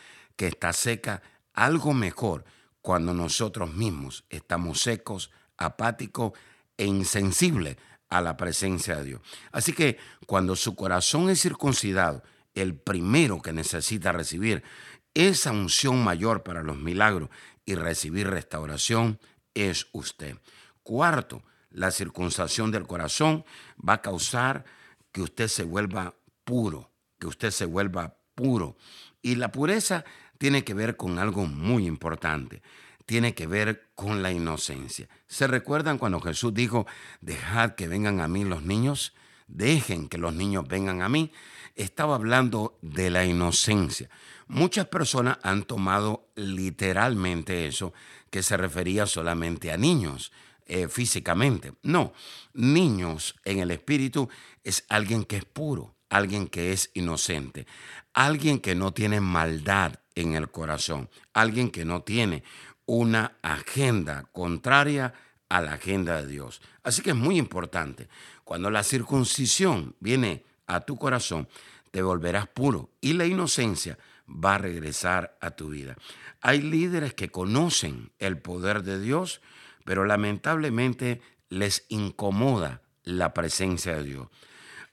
que 0.43 0.49
está 0.49 0.73
seca 0.73 1.23
algo 1.55 1.95
mejor 1.95 2.45
cuando 2.81 3.15
nosotros 3.15 3.73
mismos 3.73 4.25
estamos 4.29 4.81
secos, 4.81 5.31
apáticos 5.57 6.33
e 6.77 6.85
insensibles 6.85 7.77
a 8.09 8.21
la 8.21 8.37
presencia 8.37 8.97
de 8.97 9.05
Dios. 9.05 9.21
Así 9.53 9.73
que 9.73 9.99
cuando 10.27 10.57
su 10.57 10.75
corazón 10.75 11.31
es 11.31 11.41
circuncidado, 11.41 12.25
el 12.55 12.75
primero 12.75 13.41
que 13.41 13.53
necesita 13.53 14.11
recibir 14.11 14.65
esa 15.15 15.53
unción 15.53 16.03
mayor 16.03 16.43
para 16.43 16.65
los 16.65 16.77
milagros 16.77 17.31
y 17.65 17.77
recibir 17.77 18.27
restauración 18.27 19.21
es 19.55 19.87
usted. 19.93 20.39
Cuarto, 20.83 21.45
la 21.71 21.93
circuncisión 21.93 22.73
del 22.73 22.89
corazón 22.89 23.45
va 23.79 23.93
a 23.93 24.03
causar 24.03 24.65
que 25.13 25.23
usted 25.23 25.47
se 25.47 25.63
vuelva 25.63 26.17
puro, 26.43 26.91
que 27.21 27.29
usted 27.29 27.53
se 27.53 27.65
vuelva 27.65 28.17
puro. 28.43 28.77
Y 29.23 29.37
la 29.37 29.53
pureza 29.53 30.05
tiene 30.39 30.65
que 30.65 30.75
ver 30.75 30.97
con 30.97 31.21
algo 31.21 31.47
muy 31.47 31.87
importante. 31.87 32.63
Tiene 33.07 33.35
que 33.35 33.47
ver 33.47 33.91
con 33.95 34.23
la 34.23 34.33
inocencia. 34.33 35.09
¿Se 35.29 35.47
recuerdan 35.47 35.99
cuando 35.99 36.21
Jesús 36.21 36.53
dijo, 36.53 36.87
dejad 37.21 37.77
que 37.77 37.87
vengan 37.87 38.21
a 38.21 38.29
mí 38.29 38.45
los 38.45 38.63
niños? 38.63 39.15
Dejen 39.47 40.09
que 40.09 40.19
los 40.19 40.35
niños 40.35 40.67
vengan 40.67 41.03
a 41.03 41.09
mí. 41.09 41.33
Estaba 41.77 42.17
hablando 42.17 42.79
de 42.83 43.11
la 43.11 43.25
inocencia. 43.25 44.09
Muchas 44.49 44.87
personas 44.87 45.39
han 45.43 45.63
tomado 45.63 46.29
literalmente 46.35 47.67
eso, 47.67 47.93
que 48.31 48.43
se 48.43 48.57
refería 48.57 49.07
solamente 49.07 49.71
a 49.71 49.77
niños. 49.77 50.33
Eh, 50.67 50.89
físicamente. 50.89 51.73
No, 51.83 52.13
niños 52.55 53.35
en 53.45 53.59
el 53.59 53.73
espíritu 53.73 54.29
es 54.63 54.85
alguien 54.89 55.25
que 55.25 55.37
es 55.37 55.45
puro, 55.45 55.97
alguien 56.13 56.47
que 56.47 56.73
es 56.73 56.91
inocente, 56.93 57.67
alguien 58.13 58.61
que 58.61 58.75
no 58.75 58.93
tiene 58.93 59.21
maldad 59.21 59.95
en 60.15 60.35
el 60.35 60.51
corazón, 60.51 61.09
alguien 61.33 61.71
que 61.71 61.87
no 61.87 62.03
tiene 62.03 62.45
una 62.85 63.39
agenda 63.41 64.29
contraria 64.31 65.15
a 65.49 65.63
la 65.63 65.73
agenda 65.73 66.21
de 66.21 66.27
Dios. 66.27 66.61
Así 66.83 67.01
que 67.01 67.11
es 67.11 67.17
muy 67.17 67.39
importante. 67.39 68.09
Cuando 68.45 68.71
la 68.71 68.83
circuncisión 68.83 69.97
viene 70.01 70.45
a 70.67 70.81
tu 70.81 70.97
corazón, 70.97 71.49
te 71.91 72.03
volverás 72.03 72.47
puro 72.47 72.91
y 73.01 73.15
la 73.15 73.25
inocencia 73.25 73.99
va 74.29 74.57
a 74.57 74.59
regresar 74.59 75.39
a 75.41 75.53
tu 75.53 75.71
vida. 75.71 75.97
Hay 76.43 76.61
líderes 76.61 77.15
que 77.15 77.31
conocen 77.31 78.13
el 78.19 78.37
poder 78.37 78.83
de 78.83 79.01
Dios, 79.01 79.41
pero 79.87 80.05
lamentablemente 80.05 81.23
les 81.49 81.87
incomoda 81.89 82.83
la 83.03 83.33
presencia 83.33 83.97
de 83.97 84.05
Dios. 84.05 84.29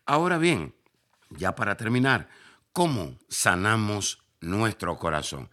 Ahora 0.05 0.37
bien, 0.37 0.73
ya 1.29 1.55
para 1.55 1.77
terminar, 1.77 2.29
¿cómo 2.73 3.17
sanamos 3.27 4.23
nuestro 4.41 4.97
corazón? 4.97 5.49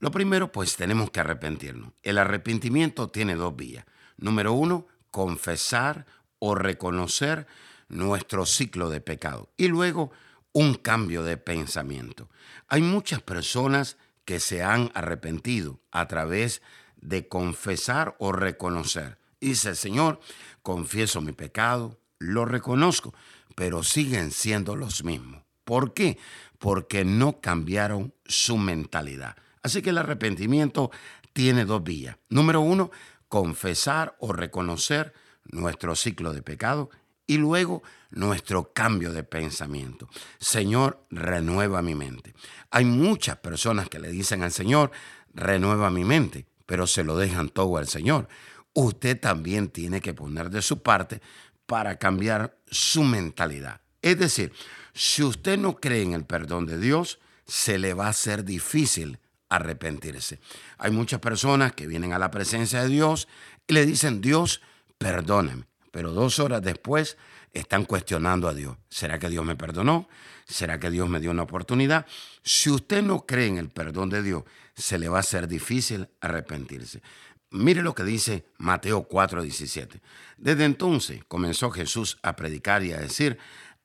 Lo 0.00 0.10
primero, 0.10 0.52
pues 0.52 0.76
tenemos 0.76 1.10
que 1.10 1.20
arrepentirnos. 1.20 1.92
El 2.02 2.18
arrepentimiento 2.18 3.08
tiene 3.08 3.34
dos 3.34 3.56
vías. 3.56 3.84
Número 4.16 4.52
uno, 4.52 4.86
confesar 5.10 6.06
o 6.38 6.54
reconocer 6.54 7.46
nuestro 7.88 8.46
ciclo 8.46 8.90
de 8.90 9.00
pecado. 9.00 9.50
Y 9.56 9.68
luego, 9.68 10.12
un 10.52 10.74
cambio 10.74 11.24
de 11.24 11.36
pensamiento. 11.36 12.28
Hay 12.68 12.82
muchas 12.82 13.22
personas 13.22 13.96
que 14.24 14.40
se 14.40 14.62
han 14.62 14.90
arrepentido 14.94 15.80
a 15.90 16.06
través 16.06 16.62
de 17.00 17.28
confesar 17.28 18.14
o 18.18 18.32
reconocer. 18.32 19.18
Dice, 19.40 19.74
Señor, 19.74 20.20
confieso 20.62 21.20
mi 21.20 21.32
pecado, 21.32 21.98
lo 22.18 22.44
reconozco, 22.44 23.14
pero 23.58 23.82
siguen 23.82 24.30
siendo 24.30 24.76
los 24.76 25.02
mismos. 25.02 25.42
¿Por 25.64 25.92
qué? 25.92 26.16
Porque 26.60 27.04
no 27.04 27.40
cambiaron 27.40 28.14
su 28.24 28.56
mentalidad. 28.56 29.34
Así 29.64 29.82
que 29.82 29.90
el 29.90 29.98
arrepentimiento 29.98 30.92
tiene 31.32 31.64
dos 31.64 31.82
vías. 31.82 32.16
Número 32.28 32.60
uno, 32.60 32.92
confesar 33.26 34.14
o 34.20 34.32
reconocer 34.32 35.12
nuestro 35.42 35.96
ciclo 35.96 36.32
de 36.32 36.40
pecado 36.40 36.88
y 37.26 37.38
luego 37.38 37.82
nuestro 38.10 38.72
cambio 38.72 39.12
de 39.12 39.24
pensamiento. 39.24 40.08
Señor, 40.38 41.04
renueva 41.10 41.82
mi 41.82 41.96
mente. 41.96 42.34
Hay 42.70 42.84
muchas 42.84 43.38
personas 43.38 43.88
que 43.88 43.98
le 43.98 44.12
dicen 44.12 44.44
al 44.44 44.52
Señor, 44.52 44.92
renueva 45.34 45.90
mi 45.90 46.04
mente, 46.04 46.46
pero 46.64 46.86
se 46.86 47.02
lo 47.02 47.16
dejan 47.16 47.48
todo 47.48 47.76
al 47.76 47.88
Señor. 47.88 48.28
Usted 48.72 49.18
también 49.18 49.66
tiene 49.70 50.00
que 50.00 50.14
poner 50.14 50.48
de 50.48 50.62
su 50.62 50.80
parte 50.80 51.20
para 51.68 51.98
cambiar 51.98 52.56
su 52.66 53.04
mentalidad. 53.04 53.82
Es 54.00 54.18
decir, 54.18 54.54
si 54.94 55.22
usted 55.22 55.58
no 55.58 55.76
cree 55.76 56.00
en 56.00 56.14
el 56.14 56.24
perdón 56.24 56.64
de 56.64 56.78
Dios, 56.78 57.18
se 57.46 57.78
le 57.78 57.92
va 57.92 58.06
a 58.06 58.10
hacer 58.10 58.42
difícil 58.42 59.18
arrepentirse. 59.50 60.40
Hay 60.78 60.90
muchas 60.92 61.20
personas 61.20 61.74
que 61.74 61.86
vienen 61.86 62.14
a 62.14 62.18
la 62.18 62.30
presencia 62.30 62.82
de 62.82 62.88
Dios 62.88 63.28
y 63.66 63.74
le 63.74 63.84
dicen, 63.84 64.22
Dios, 64.22 64.62
perdóneme. 64.96 65.66
Pero 65.90 66.12
dos 66.12 66.38
horas 66.38 66.62
después 66.62 67.18
están 67.52 67.84
cuestionando 67.84 68.48
a 68.48 68.54
Dios. 68.54 68.78
¿Será 68.88 69.18
que 69.18 69.28
Dios 69.28 69.44
me 69.44 69.54
perdonó? 69.54 70.08
¿Será 70.46 70.80
que 70.80 70.90
Dios 70.90 71.10
me 71.10 71.20
dio 71.20 71.30
una 71.30 71.42
oportunidad? 71.42 72.06
Si 72.42 72.70
usted 72.70 73.02
no 73.02 73.26
cree 73.26 73.46
en 73.46 73.58
el 73.58 73.68
perdón 73.68 74.08
de 74.08 74.22
Dios, 74.22 74.44
se 74.74 74.98
le 74.98 75.10
va 75.10 75.18
a 75.18 75.20
hacer 75.20 75.46
difícil 75.48 76.08
arrepentirse. 76.22 77.02
Mire 77.50 77.82
lo 77.82 77.94
que 77.94 78.04
dice 78.04 78.44
Mateo 78.58 79.08
4:17. 79.08 80.00
Desde 80.36 80.64
entonces 80.64 81.24
comenzó 81.28 81.70
Jesús 81.70 82.18
a 82.22 82.36
predicar 82.36 82.84
y 82.84 82.92
a 82.92 82.98
decir, 82.98 83.38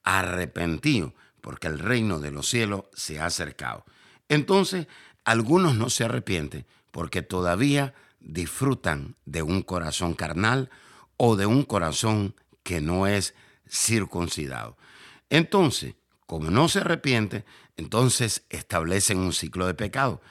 arrepentido, 0.04 1.14
porque 1.40 1.68
el 1.68 1.80
reino 1.80 2.20
de 2.20 2.32
los 2.32 2.50
cielos 2.50 2.86
se 2.94 3.20
ha 3.20 3.28
acercado. 3.28 3.86
Entonces, 4.28 4.88
algunos 5.24 5.76
no 5.76 5.90
se 5.90 6.04
arrepienten 6.04 6.66
porque 6.92 7.22
todavía 7.22 7.94
disfrutan 8.20 9.16
de 9.26 9.44
un 9.44 9.62
corazón 9.62 10.14
carnal 10.14 10.70
o 11.16 11.36
de 11.38 11.46
un 11.46 11.64
corazón 11.64 12.36
que 12.64 12.82
no 12.82 13.08
es 13.08 13.34
circuncidado. 13.70 14.78
Entonces, 15.30 15.96
como 16.26 16.52
no 16.52 16.68
se 16.68 16.80
arrepiente, 16.80 17.46
entonces 17.78 18.44
establecen 18.50 19.20
un 19.20 19.34
ciclo 19.34 19.68
de 19.68 19.74
pecado. 19.74 20.22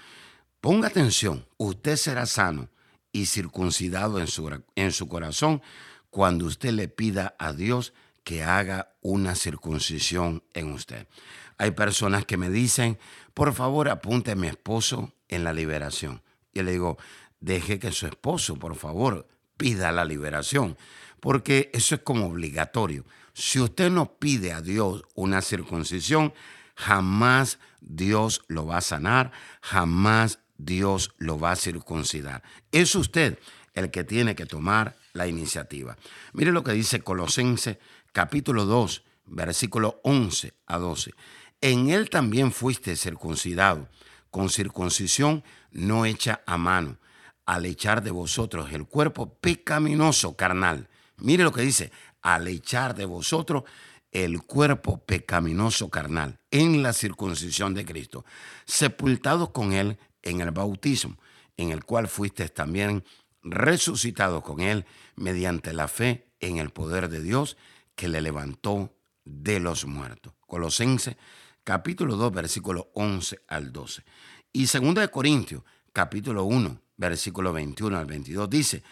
Ponga 0.61 0.89
atención, 0.89 1.47
usted 1.57 1.97
será 1.97 2.27
sano 2.27 2.69
y 3.13 3.27
circuncidado 3.27 4.19
en 4.19 4.27
su, 4.27 4.63
en 4.75 4.93
su 4.93 5.09
corazón 5.09 5.63
cuando 6.11 6.47
usted 6.47 6.73
le 6.73 6.89
pida 6.89 7.35
a 7.39 7.53
Dios 7.53 7.93
que 8.25 8.43
haga 8.43 8.95
una 9.01 9.35
circuncisión 9.35 10.43
en 10.55 10.73
usted. 10.73 11.07
Hay 11.59 11.73
personas 11.73 12.25
que 12.25 12.37
me 12.37 12.51
dicen, 12.51 12.99
por 13.35 13.53
favor 13.55 13.89
apunte 13.89 14.33
a 14.33 14.37
mi 14.37 14.47
esposo 14.47 15.13
en 15.29 15.45
la 15.45 15.53
liberación. 15.53 16.23
Y 16.53 16.63
le 16.63 16.73
digo, 16.73 16.99
deje 17.41 17.79
que 17.79 17.93
su 17.93 18.07
esposo, 18.07 18.57
por 18.57 18.77
favor, 18.77 19.27
pida 19.57 19.93
la 19.93 20.05
liberación, 20.05 20.77
porque 21.21 21.71
eso 21.73 21.95
es 21.95 22.03
como 22.03 22.27
obligatorio. 22.27 23.05
Si 23.33 23.61
usted 23.61 23.91
no 23.91 24.19
pide 24.19 24.53
a 24.53 24.61
Dios 24.61 25.05
una 25.15 25.41
circuncisión, 25.41 26.35
jamás 26.75 27.59
Dios 27.81 28.43
lo 28.49 28.67
va 28.67 28.79
a 28.79 28.83
sanar, 28.83 29.33
jamás 29.61 30.41
Dios 30.65 31.15
lo 31.19 31.39
va 31.39 31.53
a 31.53 31.57
circuncidar. 31.57 32.43
Es 32.71 32.95
usted 32.95 33.39
el 33.75 33.91
que 33.91 34.05
tiene 34.05 34.35
que 34.35 34.47
tomar 34.47 34.97
la 35.13 35.27
iniciativa. 35.27 35.97
Mire 36.33 36.53
lo 36.53 36.63
que 36.63 36.73
dice 36.73 37.03
Colosense 37.03 37.79
capítulo 38.13 38.65
2, 38.65 39.03
versículo 39.27 40.01
11 40.05 40.55
a 40.67 40.79
12. 40.79 41.13
En 41.61 41.91
él 41.91 42.11
también 42.11 42.53
fuiste 42.53 42.97
circuncidado, 42.97 43.89
con 44.31 44.51
circuncisión 44.51 45.45
no 45.71 46.05
hecha 46.05 46.43
a 46.47 46.57
mano, 46.57 46.99
al 47.47 47.67
echar 47.67 48.03
de 48.03 48.11
vosotros 48.11 48.73
el 48.73 48.87
cuerpo 48.87 49.35
pecaminoso 49.35 50.37
carnal. 50.37 50.89
Mire 51.17 51.45
lo 51.45 51.53
que 51.53 51.63
dice, 51.63 51.93
al 52.21 52.49
echar 52.49 52.95
de 52.95 53.05
vosotros 53.05 53.65
el 54.11 54.43
cuerpo 54.43 54.99
pecaminoso 54.99 55.89
carnal 55.89 56.39
en 56.51 56.83
la 56.83 56.93
circuncisión 56.93 57.75
de 57.75 57.85
Cristo, 57.85 58.25
sepultados 58.67 59.51
con 59.51 59.73
él 59.73 59.99
en 60.23 60.41
el 60.41 60.51
bautismo, 60.51 61.17
en 61.57 61.71
el 61.71 61.85
cual 61.85 62.09
fuiste 62.09 62.49
también 62.49 63.05
resucitados 63.43 64.43
con 64.43 64.61
él 64.61 64.87
mediante 65.17 65.73
la 65.73 65.89
fe 65.89 66.29
en 66.41 66.59
el 66.59 66.71
poder 66.71 67.09
de 67.09 67.23
Dios 67.23 67.57
que 67.95 68.09
le 68.09 68.21
levantó 68.21 68.95
de 69.25 69.61
los 69.61 69.85
muertos. 69.85 70.33
Colosenses 70.47 71.17
capítulo 71.65 72.17
2 72.17 72.33
versículo 72.33 72.91
11 72.95 73.43
al 73.49 73.73
12. 73.73 74.05
Y 74.53 74.67
2 74.67 75.09
Corintios 75.09 75.63
capítulo 75.93 76.45
1 76.45 76.81
versículo 76.97 77.53
21 77.53 77.99
al 77.99 78.07
22 78.07 78.49
dice, 78.49 78.83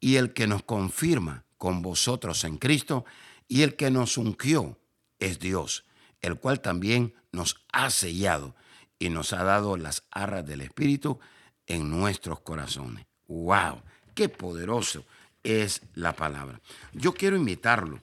y 0.00 0.16
el 0.16 0.32
que 0.32 0.46
nos 0.46 0.62
confirma 0.62 1.44
con 1.56 1.82
vosotros 1.82 2.44
en 2.44 2.58
Cristo 2.58 3.04
y 3.46 3.62
el 3.62 3.76
que 3.76 3.90
nos 3.90 4.16
ungió 4.16 4.78
es 5.18 5.38
Dios, 5.38 5.84
el 6.20 6.38
cual 6.38 6.60
también 6.60 7.14
nos 7.32 7.56
ha 7.72 7.90
sellado 7.90 8.54
y 8.98 9.10
nos 9.10 9.32
ha 9.32 9.44
dado 9.44 9.76
las 9.76 10.04
arras 10.10 10.46
del 10.46 10.60
Espíritu 10.60 11.18
en 11.66 11.90
nuestros 11.90 12.40
corazones. 12.40 13.06
¡Wow! 13.26 13.82
¡Qué 14.14 14.28
poderoso 14.28 15.04
es 15.42 15.82
la 15.94 16.14
palabra! 16.14 16.60
Yo 16.92 17.12
quiero 17.14 17.36
invitarlo 17.36 18.00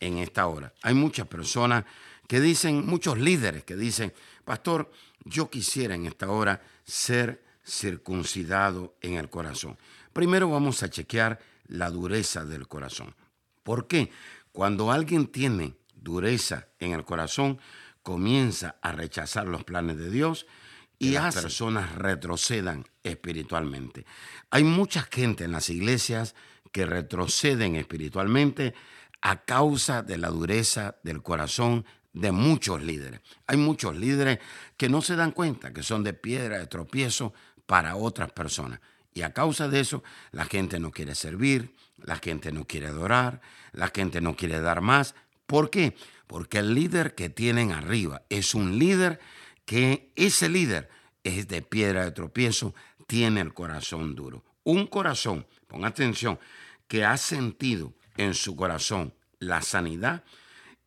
en 0.00 0.18
esta 0.18 0.46
hora. 0.46 0.72
Hay 0.82 0.94
muchas 0.94 1.26
personas 1.26 1.84
que 2.28 2.40
dicen, 2.40 2.86
muchos 2.86 3.18
líderes 3.18 3.64
que 3.64 3.76
dicen, 3.76 4.12
pastor, 4.44 4.90
yo 5.24 5.50
quisiera 5.50 5.94
en 5.94 6.06
esta 6.06 6.28
hora 6.30 6.62
ser 6.84 7.42
circuncidado 7.64 8.94
en 9.00 9.14
el 9.14 9.28
corazón. 9.28 9.76
Primero 10.12 10.50
vamos 10.50 10.82
a 10.82 10.90
chequear 10.90 11.40
la 11.66 11.90
dureza 11.90 12.44
del 12.44 12.68
corazón. 12.68 13.14
¿Por 13.62 13.88
qué? 13.88 14.10
Cuando 14.52 14.92
alguien 14.92 15.26
tiene 15.26 15.74
dureza 15.94 16.68
en 16.78 16.92
el 16.92 17.04
corazón, 17.04 17.58
comienza 18.06 18.76
a 18.82 18.92
rechazar 18.92 19.48
los 19.48 19.64
planes 19.64 19.98
de 19.98 20.10
Dios 20.10 20.46
y 20.96 21.10
las 21.10 21.34
personas 21.34 21.96
retrocedan 21.96 22.86
espiritualmente. 23.02 24.06
Hay 24.48 24.62
mucha 24.62 25.02
gente 25.02 25.42
en 25.42 25.50
las 25.50 25.70
iglesias 25.70 26.36
que 26.70 26.86
retroceden 26.86 27.74
espiritualmente 27.74 28.74
a 29.22 29.42
causa 29.42 30.04
de 30.04 30.18
la 30.18 30.28
dureza 30.28 30.94
del 31.02 31.20
corazón 31.20 31.84
de 32.12 32.30
muchos 32.30 32.80
líderes. 32.80 33.22
Hay 33.48 33.56
muchos 33.56 33.96
líderes 33.96 34.38
que 34.76 34.88
no 34.88 35.02
se 35.02 35.16
dan 35.16 35.32
cuenta 35.32 35.72
que 35.72 35.82
son 35.82 36.04
de 36.04 36.12
piedra 36.12 36.58
de 36.58 36.68
tropiezo 36.68 37.34
para 37.66 37.96
otras 37.96 38.30
personas. 38.30 38.78
Y 39.14 39.22
a 39.22 39.32
causa 39.32 39.66
de 39.66 39.80
eso, 39.80 40.04
la 40.30 40.44
gente 40.44 40.78
no 40.78 40.92
quiere 40.92 41.16
servir, 41.16 41.74
la 41.96 42.18
gente 42.18 42.52
no 42.52 42.68
quiere 42.68 42.86
adorar, 42.86 43.40
la 43.72 43.88
gente 43.88 44.20
no 44.20 44.36
quiere 44.36 44.60
dar 44.60 44.80
más. 44.80 45.16
¿Por 45.46 45.70
qué? 45.70 45.96
Porque 46.26 46.58
el 46.58 46.74
líder 46.74 47.14
que 47.14 47.28
tienen 47.30 47.72
arriba 47.72 48.22
es 48.28 48.54
un 48.54 48.78
líder 48.78 49.20
que 49.64 50.12
ese 50.16 50.48
líder 50.48 50.88
es 51.24 51.48
de 51.48 51.62
piedra 51.62 52.04
de 52.04 52.12
tropiezo, 52.12 52.74
tiene 53.06 53.40
el 53.40 53.54
corazón 53.54 54.14
duro. 54.14 54.44
Un 54.64 54.86
corazón, 54.86 55.46
pon 55.66 55.84
atención, 55.84 56.38
que 56.88 57.04
ha 57.04 57.16
sentido 57.16 57.94
en 58.16 58.34
su 58.34 58.56
corazón 58.56 59.14
la 59.38 59.62
sanidad, 59.62 60.24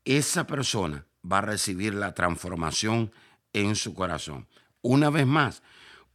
esa 0.05 0.47
persona 0.47 1.05
va 1.29 1.39
a 1.39 1.41
recibir 1.41 1.93
la 1.93 2.13
transformación 2.13 3.11
en 3.53 3.75
su 3.75 3.93
corazón. 3.93 4.47
Una 4.81 5.09
vez 5.09 5.27
más, 5.27 5.61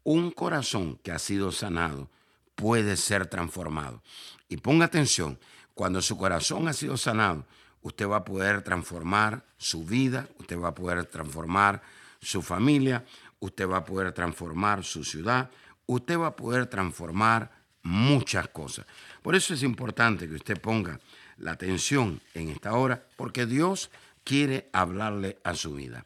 un 0.03 0.31
corazón 0.31 0.99
que 1.03 1.13
ha 1.13 1.19
sido 1.19 1.53
sanado 1.53 2.11
puede 2.55 2.97
ser 2.97 3.27
transformado. 3.27 4.03
Y 4.49 4.59
ponga 4.59 4.87
atención, 4.87 5.39
cuando 5.75 6.01
su 6.03 6.17
corazón 6.17 6.69
ha 6.69 6.73
sido 6.73 6.97
sanado, 6.97 7.47
usted 7.85 8.09
va 8.09 8.17
a 8.17 8.25
poder 8.25 8.63
transformar 8.63 9.45
su 9.57 9.85
vida, 9.85 10.29
usted 10.41 10.59
va 10.59 10.69
a 10.69 10.75
poder 10.75 11.07
transformar 11.07 11.81
su 12.21 12.43
familia, 12.43 13.05
usted 13.39 13.69
va 13.69 13.77
a 13.77 13.85
poder 13.85 14.11
transformar 14.11 14.83
su 14.83 15.05
ciudad, 15.05 15.49
usted 15.87 16.19
va 16.19 16.27
a 16.27 16.37
poder 16.37 16.67
transformar 16.67 17.53
muchas 17.85 18.49
cosas. 18.49 18.87
Por 19.23 19.37
eso 19.37 19.55
es 19.55 19.63
importante 19.63 20.29
que 20.29 20.35
usted 20.35 20.61
ponga 20.61 20.99
la 21.37 21.53
atención 21.53 22.21
en 22.35 22.49
esta 22.49 22.73
hora, 22.73 23.07
porque 23.17 23.47
Dios 23.47 23.93
quiere 24.25 24.69
hablarle 24.73 25.39
a 25.45 25.55
su 25.55 25.75
vida. 25.75 26.05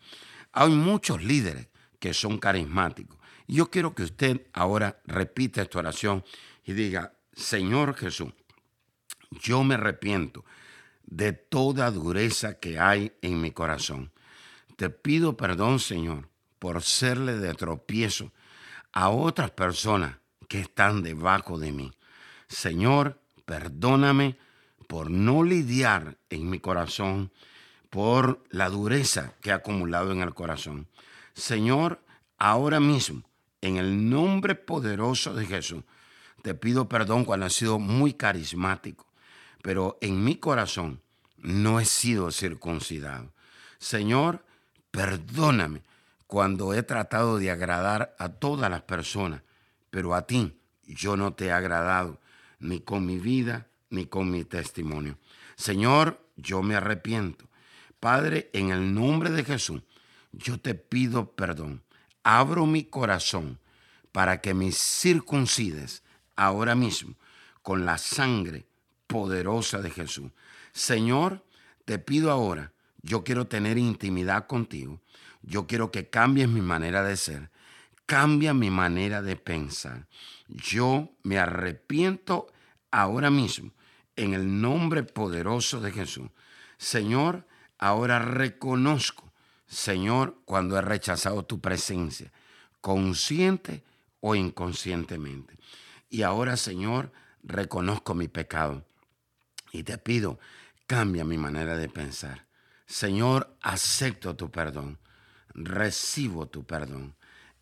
Hay 0.52 0.70
muchos 0.70 1.24
líderes 1.24 1.68
que 1.98 2.12
son 2.12 2.36
carismáticos 2.36 3.18
yo 3.48 3.70
quiero 3.70 3.94
que 3.94 4.02
usted 4.02 4.42
ahora 4.52 5.00
repita 5.06 5.62
esta 5.62 5.78
oración 5.78 6.22
y 6.64 6.74
diga, 6.74 7.14
Señor 7.32 7.96
Jesús, 7.96 8.32
yo 9.30 9.64
me 9.64 9.74
arrepiento 9.74 10.44
de 11.10 11.32
toda 11.32 11.90
dureza 11.90 12.58
que 12.58 12.78
hay 12.78 13.12
en 13.22 13.40
mi 13.40 13.50
corazón. 13.50 14.12
Te 14.76 14.90
pido 14.90 15.36
perdón, 15.36 15.80
Señor, 15.80 16.28
por 16.58 16.82
serle 16.82 17.38
de 17.38 17.54
tropiezo 17.54 18.32
a 18.92 19.08
otras 19.08 19.50
personas 19.50 20.18
que 20.48 20.60
están 20.60 21.02
debajo 21.02 21.58
de 21.58 21.72
mí. 21.72 21.92
Señor, 22.48 23.20
perdóname 23.44 24.38
por 24.86 25.10
no 25.10 25.42
lidiar 25.42 26.18
en 26.30 26.48
mi 26.48 26.60
corazón 26.60 27.32
por 27.90 28.44
la 28.50 28.68
dureza 28.68 29.34
que 29.40 29.50
ha 29.50 29.56
acumulado 29.56 30.12
en 30.12 30.20
el 30.20 30.34
corazón. 30.34 30.88
Señor, 31.34 32.02
ahora 32.38 32.80
mismo 32.80 33.22
en 33.60 33.76
el 33.76 34.08
nombre 34.08 34.54
poderoso 34.54 35.34
de 35.34 35.46
Jesús, 35.46 35.84
te 36.42 36.54
pido 36.54 36.88
perdón 36.88 37.24
cuando 37.24 37.46
he 37.46 37.50
sido 37.50 37.78
muy 37.78 38.12
carismático, 38.12 39.07
pero 39.62 39.98
en 40.00 40.24
mi 40.24 40.36
corazón 40.36 41.00
no 41.36 41.80
he 41.80 41.84
sido 41.84 42.30
circuncidado. 42.30 43.32
Señor, 43.78 44.44
perdóname 44.90 45.82
cuando 46.26 46.74
he 46.74 46.82
tratado 46.82 47.38
de 47.38 47.50
agradar 47.50 48.14
a 48.18 48.28
todas 48.28 48.70
las 48.70 48.82
personas, 48.82 49.42
pero 49.90 50.14
a 50.14 50.26
ti 50.26 50.58
yo 50.84 51.16
no 51.16 51.32
te 51.32 51.46
he 51.46 51.52
agradado, 51.52 52.20
ni 52.58 52.80
con 52.80 53.06
mi 53.06 53.18
vida, 53.18 53.66
ni 53.90 54.06
con 54.06 54.30
mi 54.30 54.44
testimonio. 54.44 55.18
Señor, 55.56 56.20
yo 56.36 56.62
me 56.62 56.74
arrepiento. 56.74 57.46
Padre, 58.00 58.50
en 58.52 58.70
el 58.70 58.94
nombre 58.94 59.30
de 59.30 59.44
Jesús, 59.44 59.82
yo 60.32 60.58
te 60.60 60.74
pido 60.74 61.32
perdón 61.32 61.82
abro 62.28 62.66
mi 62.66 62.84
corazón 62.84 63.58
para 64.12 64.42
que 64.42 64.52
me 64.52 64.70
circuncides 64.70 66.02
ahora 66.36 66.74
mismo 66.74 67.14
con 67.62 67.86
la 67.86 67.96
sangre 67.96 68.66
poderosa 69.08 69.82
de 69.82 69.90
Jesús. 69.90 70.30
Señor, 70.72 71.44
te 71.84 71.98
pido 71.98 72.30
ahora, 72.30 72.72
yo 73.02 73.24
quiero 73.24 73.48
tener 73.48 73.76
intimidad 73.76 74.46
contigo, 74.46 75.00
yo 75.42 75.66
quiero 75.66 75.90
que 75.90 76.08
cambies 76.08 76.48
mi 76.48 76.60
manera 76.60 77.02
de 77.02 77.16
ser, 77.16 77.50
cambia 78.06 78.54
mi 78.54 78.70
manera 78.70 79.20
de 79.20 79.34
pensar. 79.34 80.06
Yo 80.46 81.10
me 81.24 81.40
arrepiento 81.40 82.46
ahora 82.92 83.30
mismo 83.30 83.72
en 84.14 84.34
el 84.34 84.60
nombre 84.60 85.02
poderoso 85.02 85.80
de 85.80 85.90
Jesús. 85.90 86.28
Señor, 86.76 87.44
ahora 87.78 88.20
reconozco 88.20 89.28
Señor, 89.68 90.38
cuando 90.46 90.78
he 90.78 90.80
rechazado 90.80 91.44
tu 91.44 91.60
presencia, 91.60 92.32
consciente 92.80 93.84
o 94.20 94.34
inconscientemente. 94.34 95.54
Y 96.08 96.22
ahora, 96.22 96.56
Señor, 96.56 97.12
reconozco 97.42 98.14
mi 98.14 98.28
pecado 98.28 98.82
y 99.72 99.82
te 99.82 99.98
pido, 99.98 100.38
cambia 100.86 101.24
mi 101.24 101.38
manera 101.38 101.76
de 101.76 101.88
pensar. 101.88 102.46
Señor, 102.86 103.56
acepto 103.60 104.34
tu 104.34 104.50
perdón, 104.50 104.98
recibo 105.54 106.46
tu 106.46 106.64
perdón 106.64 107.16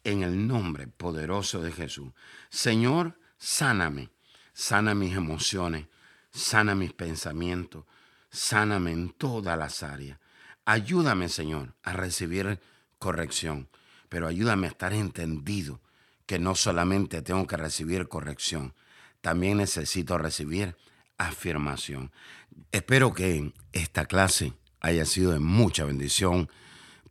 en 0.05 0.23
el 0.23 0.47
nombre 0.47 0.87
poderoso 0.87 1.61
de 1.61 1.73
Jesús. 1.73 2.13
Señor, 2.49 3.19
sáname, 3.39 4.11
sana 4.53 4.95
mis 4.95 5.17
emociones, 5.17 5.89
sana 6.31 6.75
mis 6.77 6.93
pensamientos, 6.93 7.85
sáname 8.31 8.93
en 8.93 9.11
todas 9.11 9.59
las 9.59 9.83
áreas. 9.83 10.21
Ayúdame, 10.65 11.29
Señor, 11.29 11.75
a 11.83 11.93
recibir 11.93 12.61
corrección, 12.99 13.69
pero 14.09 14.29
ayúdame 14.29 14.69
a 14.69 14.71
estar 14.71 14.93
entendido 14.93 15.81
que 16.27 16.39
no 16.39 16.55
solamente 16.55 17.23
tengo 17.23 17.47
que 17.47 17.57
recibir 17.57 18.09
corrección, 18.09 18.75
también 19.21 19.59
necesito 19.59 20.19
recibir 20.19 20.77
afirmación. 21.19 22.13
Espero 22.73 23.13
que 23.13 23.53
esta 23.73 24.07
clase 24.07 24.53
haya 24.81 25.05
sido 25.05 25.33
de 25.33 25.41
mucha 25.41 25.85
bendición 25.85 26.49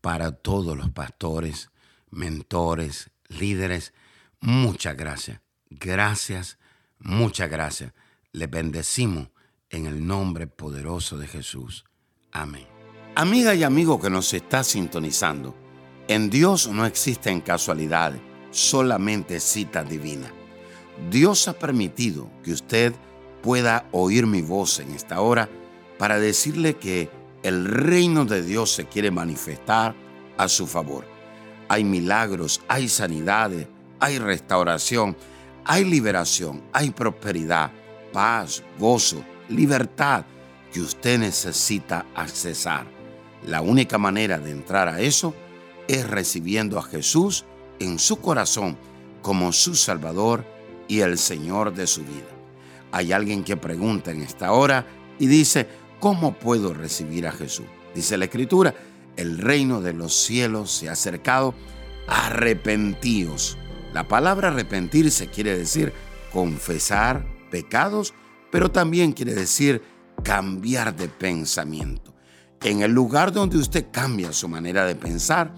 para 0.01 0.31
todos 0.31 0.77
los 0.77 0.89
pastores, 0.91 1.69
mentores, 2.09 3.11
líderes. 3.27 3.93
Muchas 4.39 4.95
gracias. 4.95 5.41
Gracias, 5.69 6.57
muchas 6.99 7.49
gracias. 7.49 7.93
Le 8.31 8.47
bendecimos 8.47 9.29
en 9.69 9.85
el 9.85 10.05
nombre 10.05 10.47
poderoso 10.47 11.17
de 11.17 11.27
Jesús. 11.27 11.85
Amén. 12.31 12.67
Amiga 13.15 13.55
y 13.55 13.63
amigo 13.63 13.99
que 13.99 14.09
nos 14.09 14.33
está 14.33 14.63
sintonizando, 14.63 15.55
en 16.07 16.29
Dios 16.29 16.67
no 16.67 16.85
existen 16.85 17.41
casualidades, 17.41 18.21
solamente 18.51 19.39
citas 19.39 19.89
divinas. 19.89 20.31
Dios 21.09 21.47
ha 21.47 21.53
permitido 21.53 22.29
que 22.43 22.51
usted 22.51 22.93
pueda 23.45 23.87
oír 23.91 24.25
mi 24.25 24.41
voz 24.41 24.79
en 24.79 24.91
esta 24.91 25.21
hora 25.21 25.47
para 25.99 26.17
decirle 26.19 26.77
que 26.77 27.11
el 27.43 27.65
reino 27.65 28.25
de 28.25 28.41
Dios 28.41 28.71
se 28.71 28.85
quiere 28.85 29.11
manifestar 29.11 29.93
a 30.35 30.47
su 30.47 30.65
favor. 30.65 31.05
Hay 31.69 31.83
milagros, 31.83 32.61
hay 32.67 32.89
sanidades, 32.89 33.67
hay 33.99 34.17
restauración, 34.17 35.15
hay 35.63 35.85
liberación, 35.85 36.63
hay 36.73 36.89
prosperidad, 36.89 37.71
paz, 38.11 38.63
gozo, 38.79 39.23
libertad 39.47 40.25
que 40.73 40.81
usted 40.81 41.19
necesita 41.19 42.07
accesar. 42.15 42.87
La 43.45 43.61
única 43.61 43.99
manera 43.99 44.39
de 44.39 44.49
entrar 44.49 44.87
a 44.87 45.01
eso 45.01 45.35
es 45.87 46.09
recibiendo 46.09 46.79
a 46.79 46.83
Jesús 46.83 47.45
en 47.77 47.99
su 47.99 48.17
corazón 48.17 48.75
como 49.21 49.51
su 49.51 49.75
Salvador 49.75 50.43
y 50.87 51.01
el 51.01 51.19
Señor 51.19 51.75
de 51.75 51.85
su 51.85 52.01
vida. 52.01 52.34
Hay 52.95 53.11
alguien 53.11 53.43
que 53.43 53.57
pregunta 53.57 54.11
en 54.11 54.21
esta 54.21 54.53
hora 54.53 54.87
y 55.19 55.27
dice, 55.27 55.67
¿cómo 55.99 56.31
puedo 56.31 56.73
recibir 56.73 57.27
a 57.27 57.33
Jesús? 57.33 57.65
Dice 57.93 58.15
la 58.15 58.23
Escritura, 58.23 58.73
el 59.17 59.37
reino 59.37 59.81
de 59.81 59.91
los 59.91 60.15
cielos 60.15 60.71
se 60.71 60.87
ha 60.87 60.93
acercado, 60.93 61.53
arrepentíos. 62.07 63.57
La 63.93 64.07
palabra 64.07 64.47
arrepentirse 64.47 65.27
quiere 65.27 65.57
decir 65.57 65.91
confesar 66.31 67.27
pecados, 67.51 68.13
pero 68.49 68.71
también 68.71 69.11
quiere 69.11 69.33
decir 69.33 69.83
cambiar 70.23 70.95
de 70.95 71.09
pensamiento. 71.09 72.15
En 72.63 72.81
el 72.81 72.93
lugar 72.93 73.33
donde 73.33 73.57
usted 73.57 73.87
cambia 73.91 74.31
su 74.31 74.47
manera 74.47 74.85
de 74.85 74.95
pensar, 74.95 75.53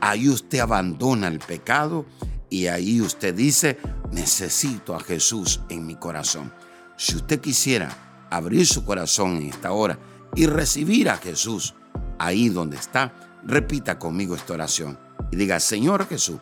ahí 0.00 0.26
usted 0.26 0.60
abandona 0.60 1.28
el 1.28 1.38
pecado 1.38 2.06
y 2.48 2.68
ahí 2.68 3.02
usted 3.02 3.34
dice, 3.34 3.76
necesito 4.10 4.94
a 4.94 5.00
Jesús 5.00 5.60
en 5.68 5.86
mi 5.86 5.94
corazón. 5.94 6.50
Si 6.98 7.16
usted 7.16 7.40
quisiera 7.40 8.26
abrir 8.28 8.66
su 8.66 8.84
corazón 8.84 9.36
en 9.36 9.48
esta 9.48 9.72
hora 9.72 9.98
y 10.34 10.44
recibir 10.44 11.08
a 11.08 11.16
Jesús 11.16 11.74
ahí 12.18 12.50
donde 12.50 12.76
está, 12.76 13.40
repita 13.42 13.98
conmigo 13.98 14.34
esta 14.34 14.52
oración 14.52 14.98
y 15.30 15.36
diga, 15.36 15.58
Señor 15.60 16.06
Jesús, 16.06 16.38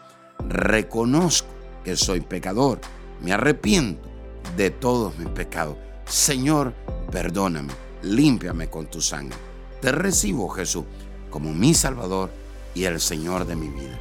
reconozco 0.49 1.47
que 1.85 1.95
soy 1.95 2.23
pecador, 2.23 2.81
me 3.23 3.33
arrepiento 3.33 4.09
de 4.57 4.71
todos 4.71 5.17
mis 5.17 5.29
pecados. 5.29 5.77
Señor, 6.07 6.75
perdóname, 7.13 7.73
límpiame 8.03 8.69
con 8.69 8.87
tu 8.87 9.01
sangre. 9.01 9.39
Te 9.81 9.93
recibo, 9.93 10.49
Jesús, 10.49 10.85
como 11.31 11.55
mi 11.55 11.73
Salvador 11.73 12.33
y 12.75 12.83
el 12.85 13.01
Señor 13.01 13.47
de 13.47 13.55
mi 13.55 13.69
vida. 13.69 14.01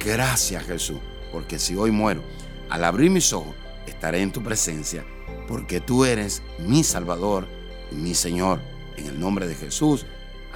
Gracias, 0.00 0.64
Jesús 0.64 0.98
porque 1.32 1.58
si 1.58 1.76
hoy 1.76 1.90
muero, 1.90 2.22
al 2.70 2.84
abrir 2.84 3.10
mis 3.10 3.32
ojos, 3.32 3.54
estaré 3.86 4.22
en 4.22 4.32
tu 4.32 4.42
presencia, 4.42 5.04
porque 5.46 5.80
tú 5.80 6.04
eres 6.04 6.42
mi 6.58 6.84
Salvador 6.84 7.46
y 7.90 7.94
mi 7.96 8.14
Señor. 8.14 8.60
En 8.96 9.06
el 9.06 9.20
nombre 9.20 9.46
de 9.46 9.54
Jesús, 9.54 10.06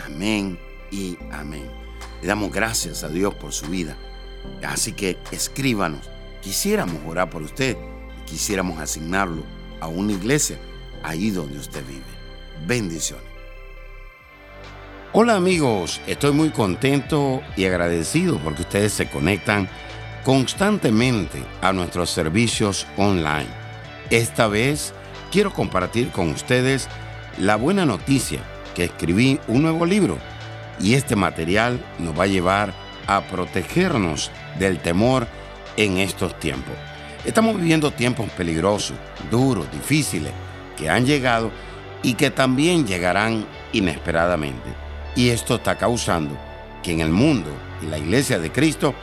amén 0.04 0.58
y 0.90 1.16
amén. 1.30 1.70
Le 2.20 2.28
damos 2.28 2.52
gracias 2.52 3.04
a 3.04 3.08
Dios 3.08 3.34
por 3.34 3.52
su 3.52 3.66
vida. 3.66 3.96
Así 4.62 4.92
que 4.92 5.18
escríbanos. 5.30 6.10
Quisiéramos 6.40 6.98
orar 7.06 7.30
por 7.30 7.42
usted 7.42 7.76
y 8.20 8.30
quisiéramos 8.30 8.80
asignarlo 8.80 9.44
a 9.80 9.88
una 9.88 10.12
iglesia 10.12 10.58
ahí 11.02 11.30
donde 11.30 11.58
usted 11.58 11.84
vive. 11.86 12.02
Bendiciones. 12.66 13.32
Hola 15.14 15.36
amigos, 15.36 16.00
estoy 16.06 16.32
muy 16.32 16.50
contento 16.50 17.42
y 17.56 17.66
agradecido 17.66 18.38
porque 18.38 18.62
ustedes 18.62 18.94
se 18.94 19.10
conectan 19.10 19.68
constantemente 20.24 21.42
a 21.60 21.72
nuestros 21.72 22.08
servicios 22.08 22.86
online. 22.96 23.61
Esta 24.12 24.46
vez 24.46 24.92
quiero 25.30 25.54
compartir 25.54 26.10
con 26.10 26.28
ustedes 26.28 26.86
la 27.38 27.56
buena 27.56 27.86
noticia 27.86 28.40
que 28.74 28.84
escribí 28.84 29.40
un 29.48 29.62
nuevo 29.62 29.86
libro 29.86 30.18
y 30.78 30.92
este 30.92 31.16
material 31.16 31.82
nos 31.98 32.18
va 32.18 32.24
a 32.24 32.26
llevar 32.26 32.74
a 33.06 33.22
protegernos 33.22 34.30
del 34.58 34.80
temor 34.80 35.26
en 35.78 35.96
estos 35.96 36.38
tiempos. 36.38 36.74
Estamos 37.24 37.56
viviendo 37.56 37.90
tiempos 37.90 38.28
peligrosos, 38.32 38.98
duros, 39.30 39.72
difíciles, 39.72 40.32
que 40.76 40.90
han 40.90 41.06
llegado 41.06 41.50
y 42.02 42.12
que 42.12 42.30
también 42.30 42.86
llegarán 42.86 43.46
inesperadamente. 43.72 44.68
Y 45.16 45.30
esto 45.30 45.54
está 45.54 45.78
causando 45.78 46.36
que 46.82 46.92
en 46.92 47.00
el 47.00 47.12
mundo 47.12 47.48
y 47.80 47.86
la 47.86 47.96
iglesia 47.96 48.38
de 48.38 48.52
Cristo 48.52 48.94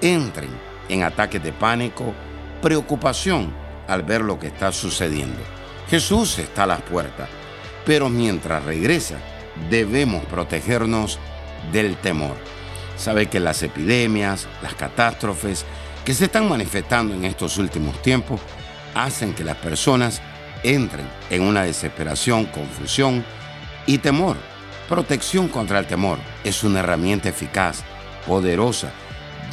entren 0.00 0.48
en 0.88 1.02
ataques 1.02 1.42
de 1.42 1.52
pánico, 1.52 2.14
preocupación 2.62 3.63
al 3.88 4.02
ver 4.02 4.22
lo 4.22 4.38
que 4.38 4.48
está 4.48 4.72
sucediendo. 4.72 5.40
Jesús 5.88 6.38
está 6.38 6.64
a 6.64 6.68
las 6.68 6.82
puertas, 6.82 7.28
pero 7.84 8.08
mientras 8.08 8.64
regresa 8.64 9.16
debemos 9.70 10.24
protegernos 10.26 11.18
del 11.72 11.96
temor. 11.96 12.36
Sabe 12.96 13.26
que 13.26 13.40
las 13.40 13.62
epidemias, 13.62 14.46
las 14.62 14.74
catástrofes 14.74 15.64
que 16.04 16.14
se 16.14 16.26
están 16.26 16.48
manifestando 16.48 17.14
en 17.14 17.24
estos 17.24 17.58
últimos 17.58 18.00
tiempos 18.02 18.40
hacen 18.94 19.34
que 19.34 19.44
las 19.44 19.56
personas 19.56 20.20
entren 20.62 21.06
en 21.30 21.42
una 21.42 21.62
desesperación, 21.62 22.46
confusión 22.46 23.24
y 23.86 23.98
temor. 23.98 24.36
Protección 24.88 25.48
contra 25.48 25.78
el 25.78 25.86
temor 25.86 26.18
es 26.44 26.62
una 26.62 26.80
herramienta 26.80 27.28
eficaz, 27.28 27.82
poderosa, 28.26 28.90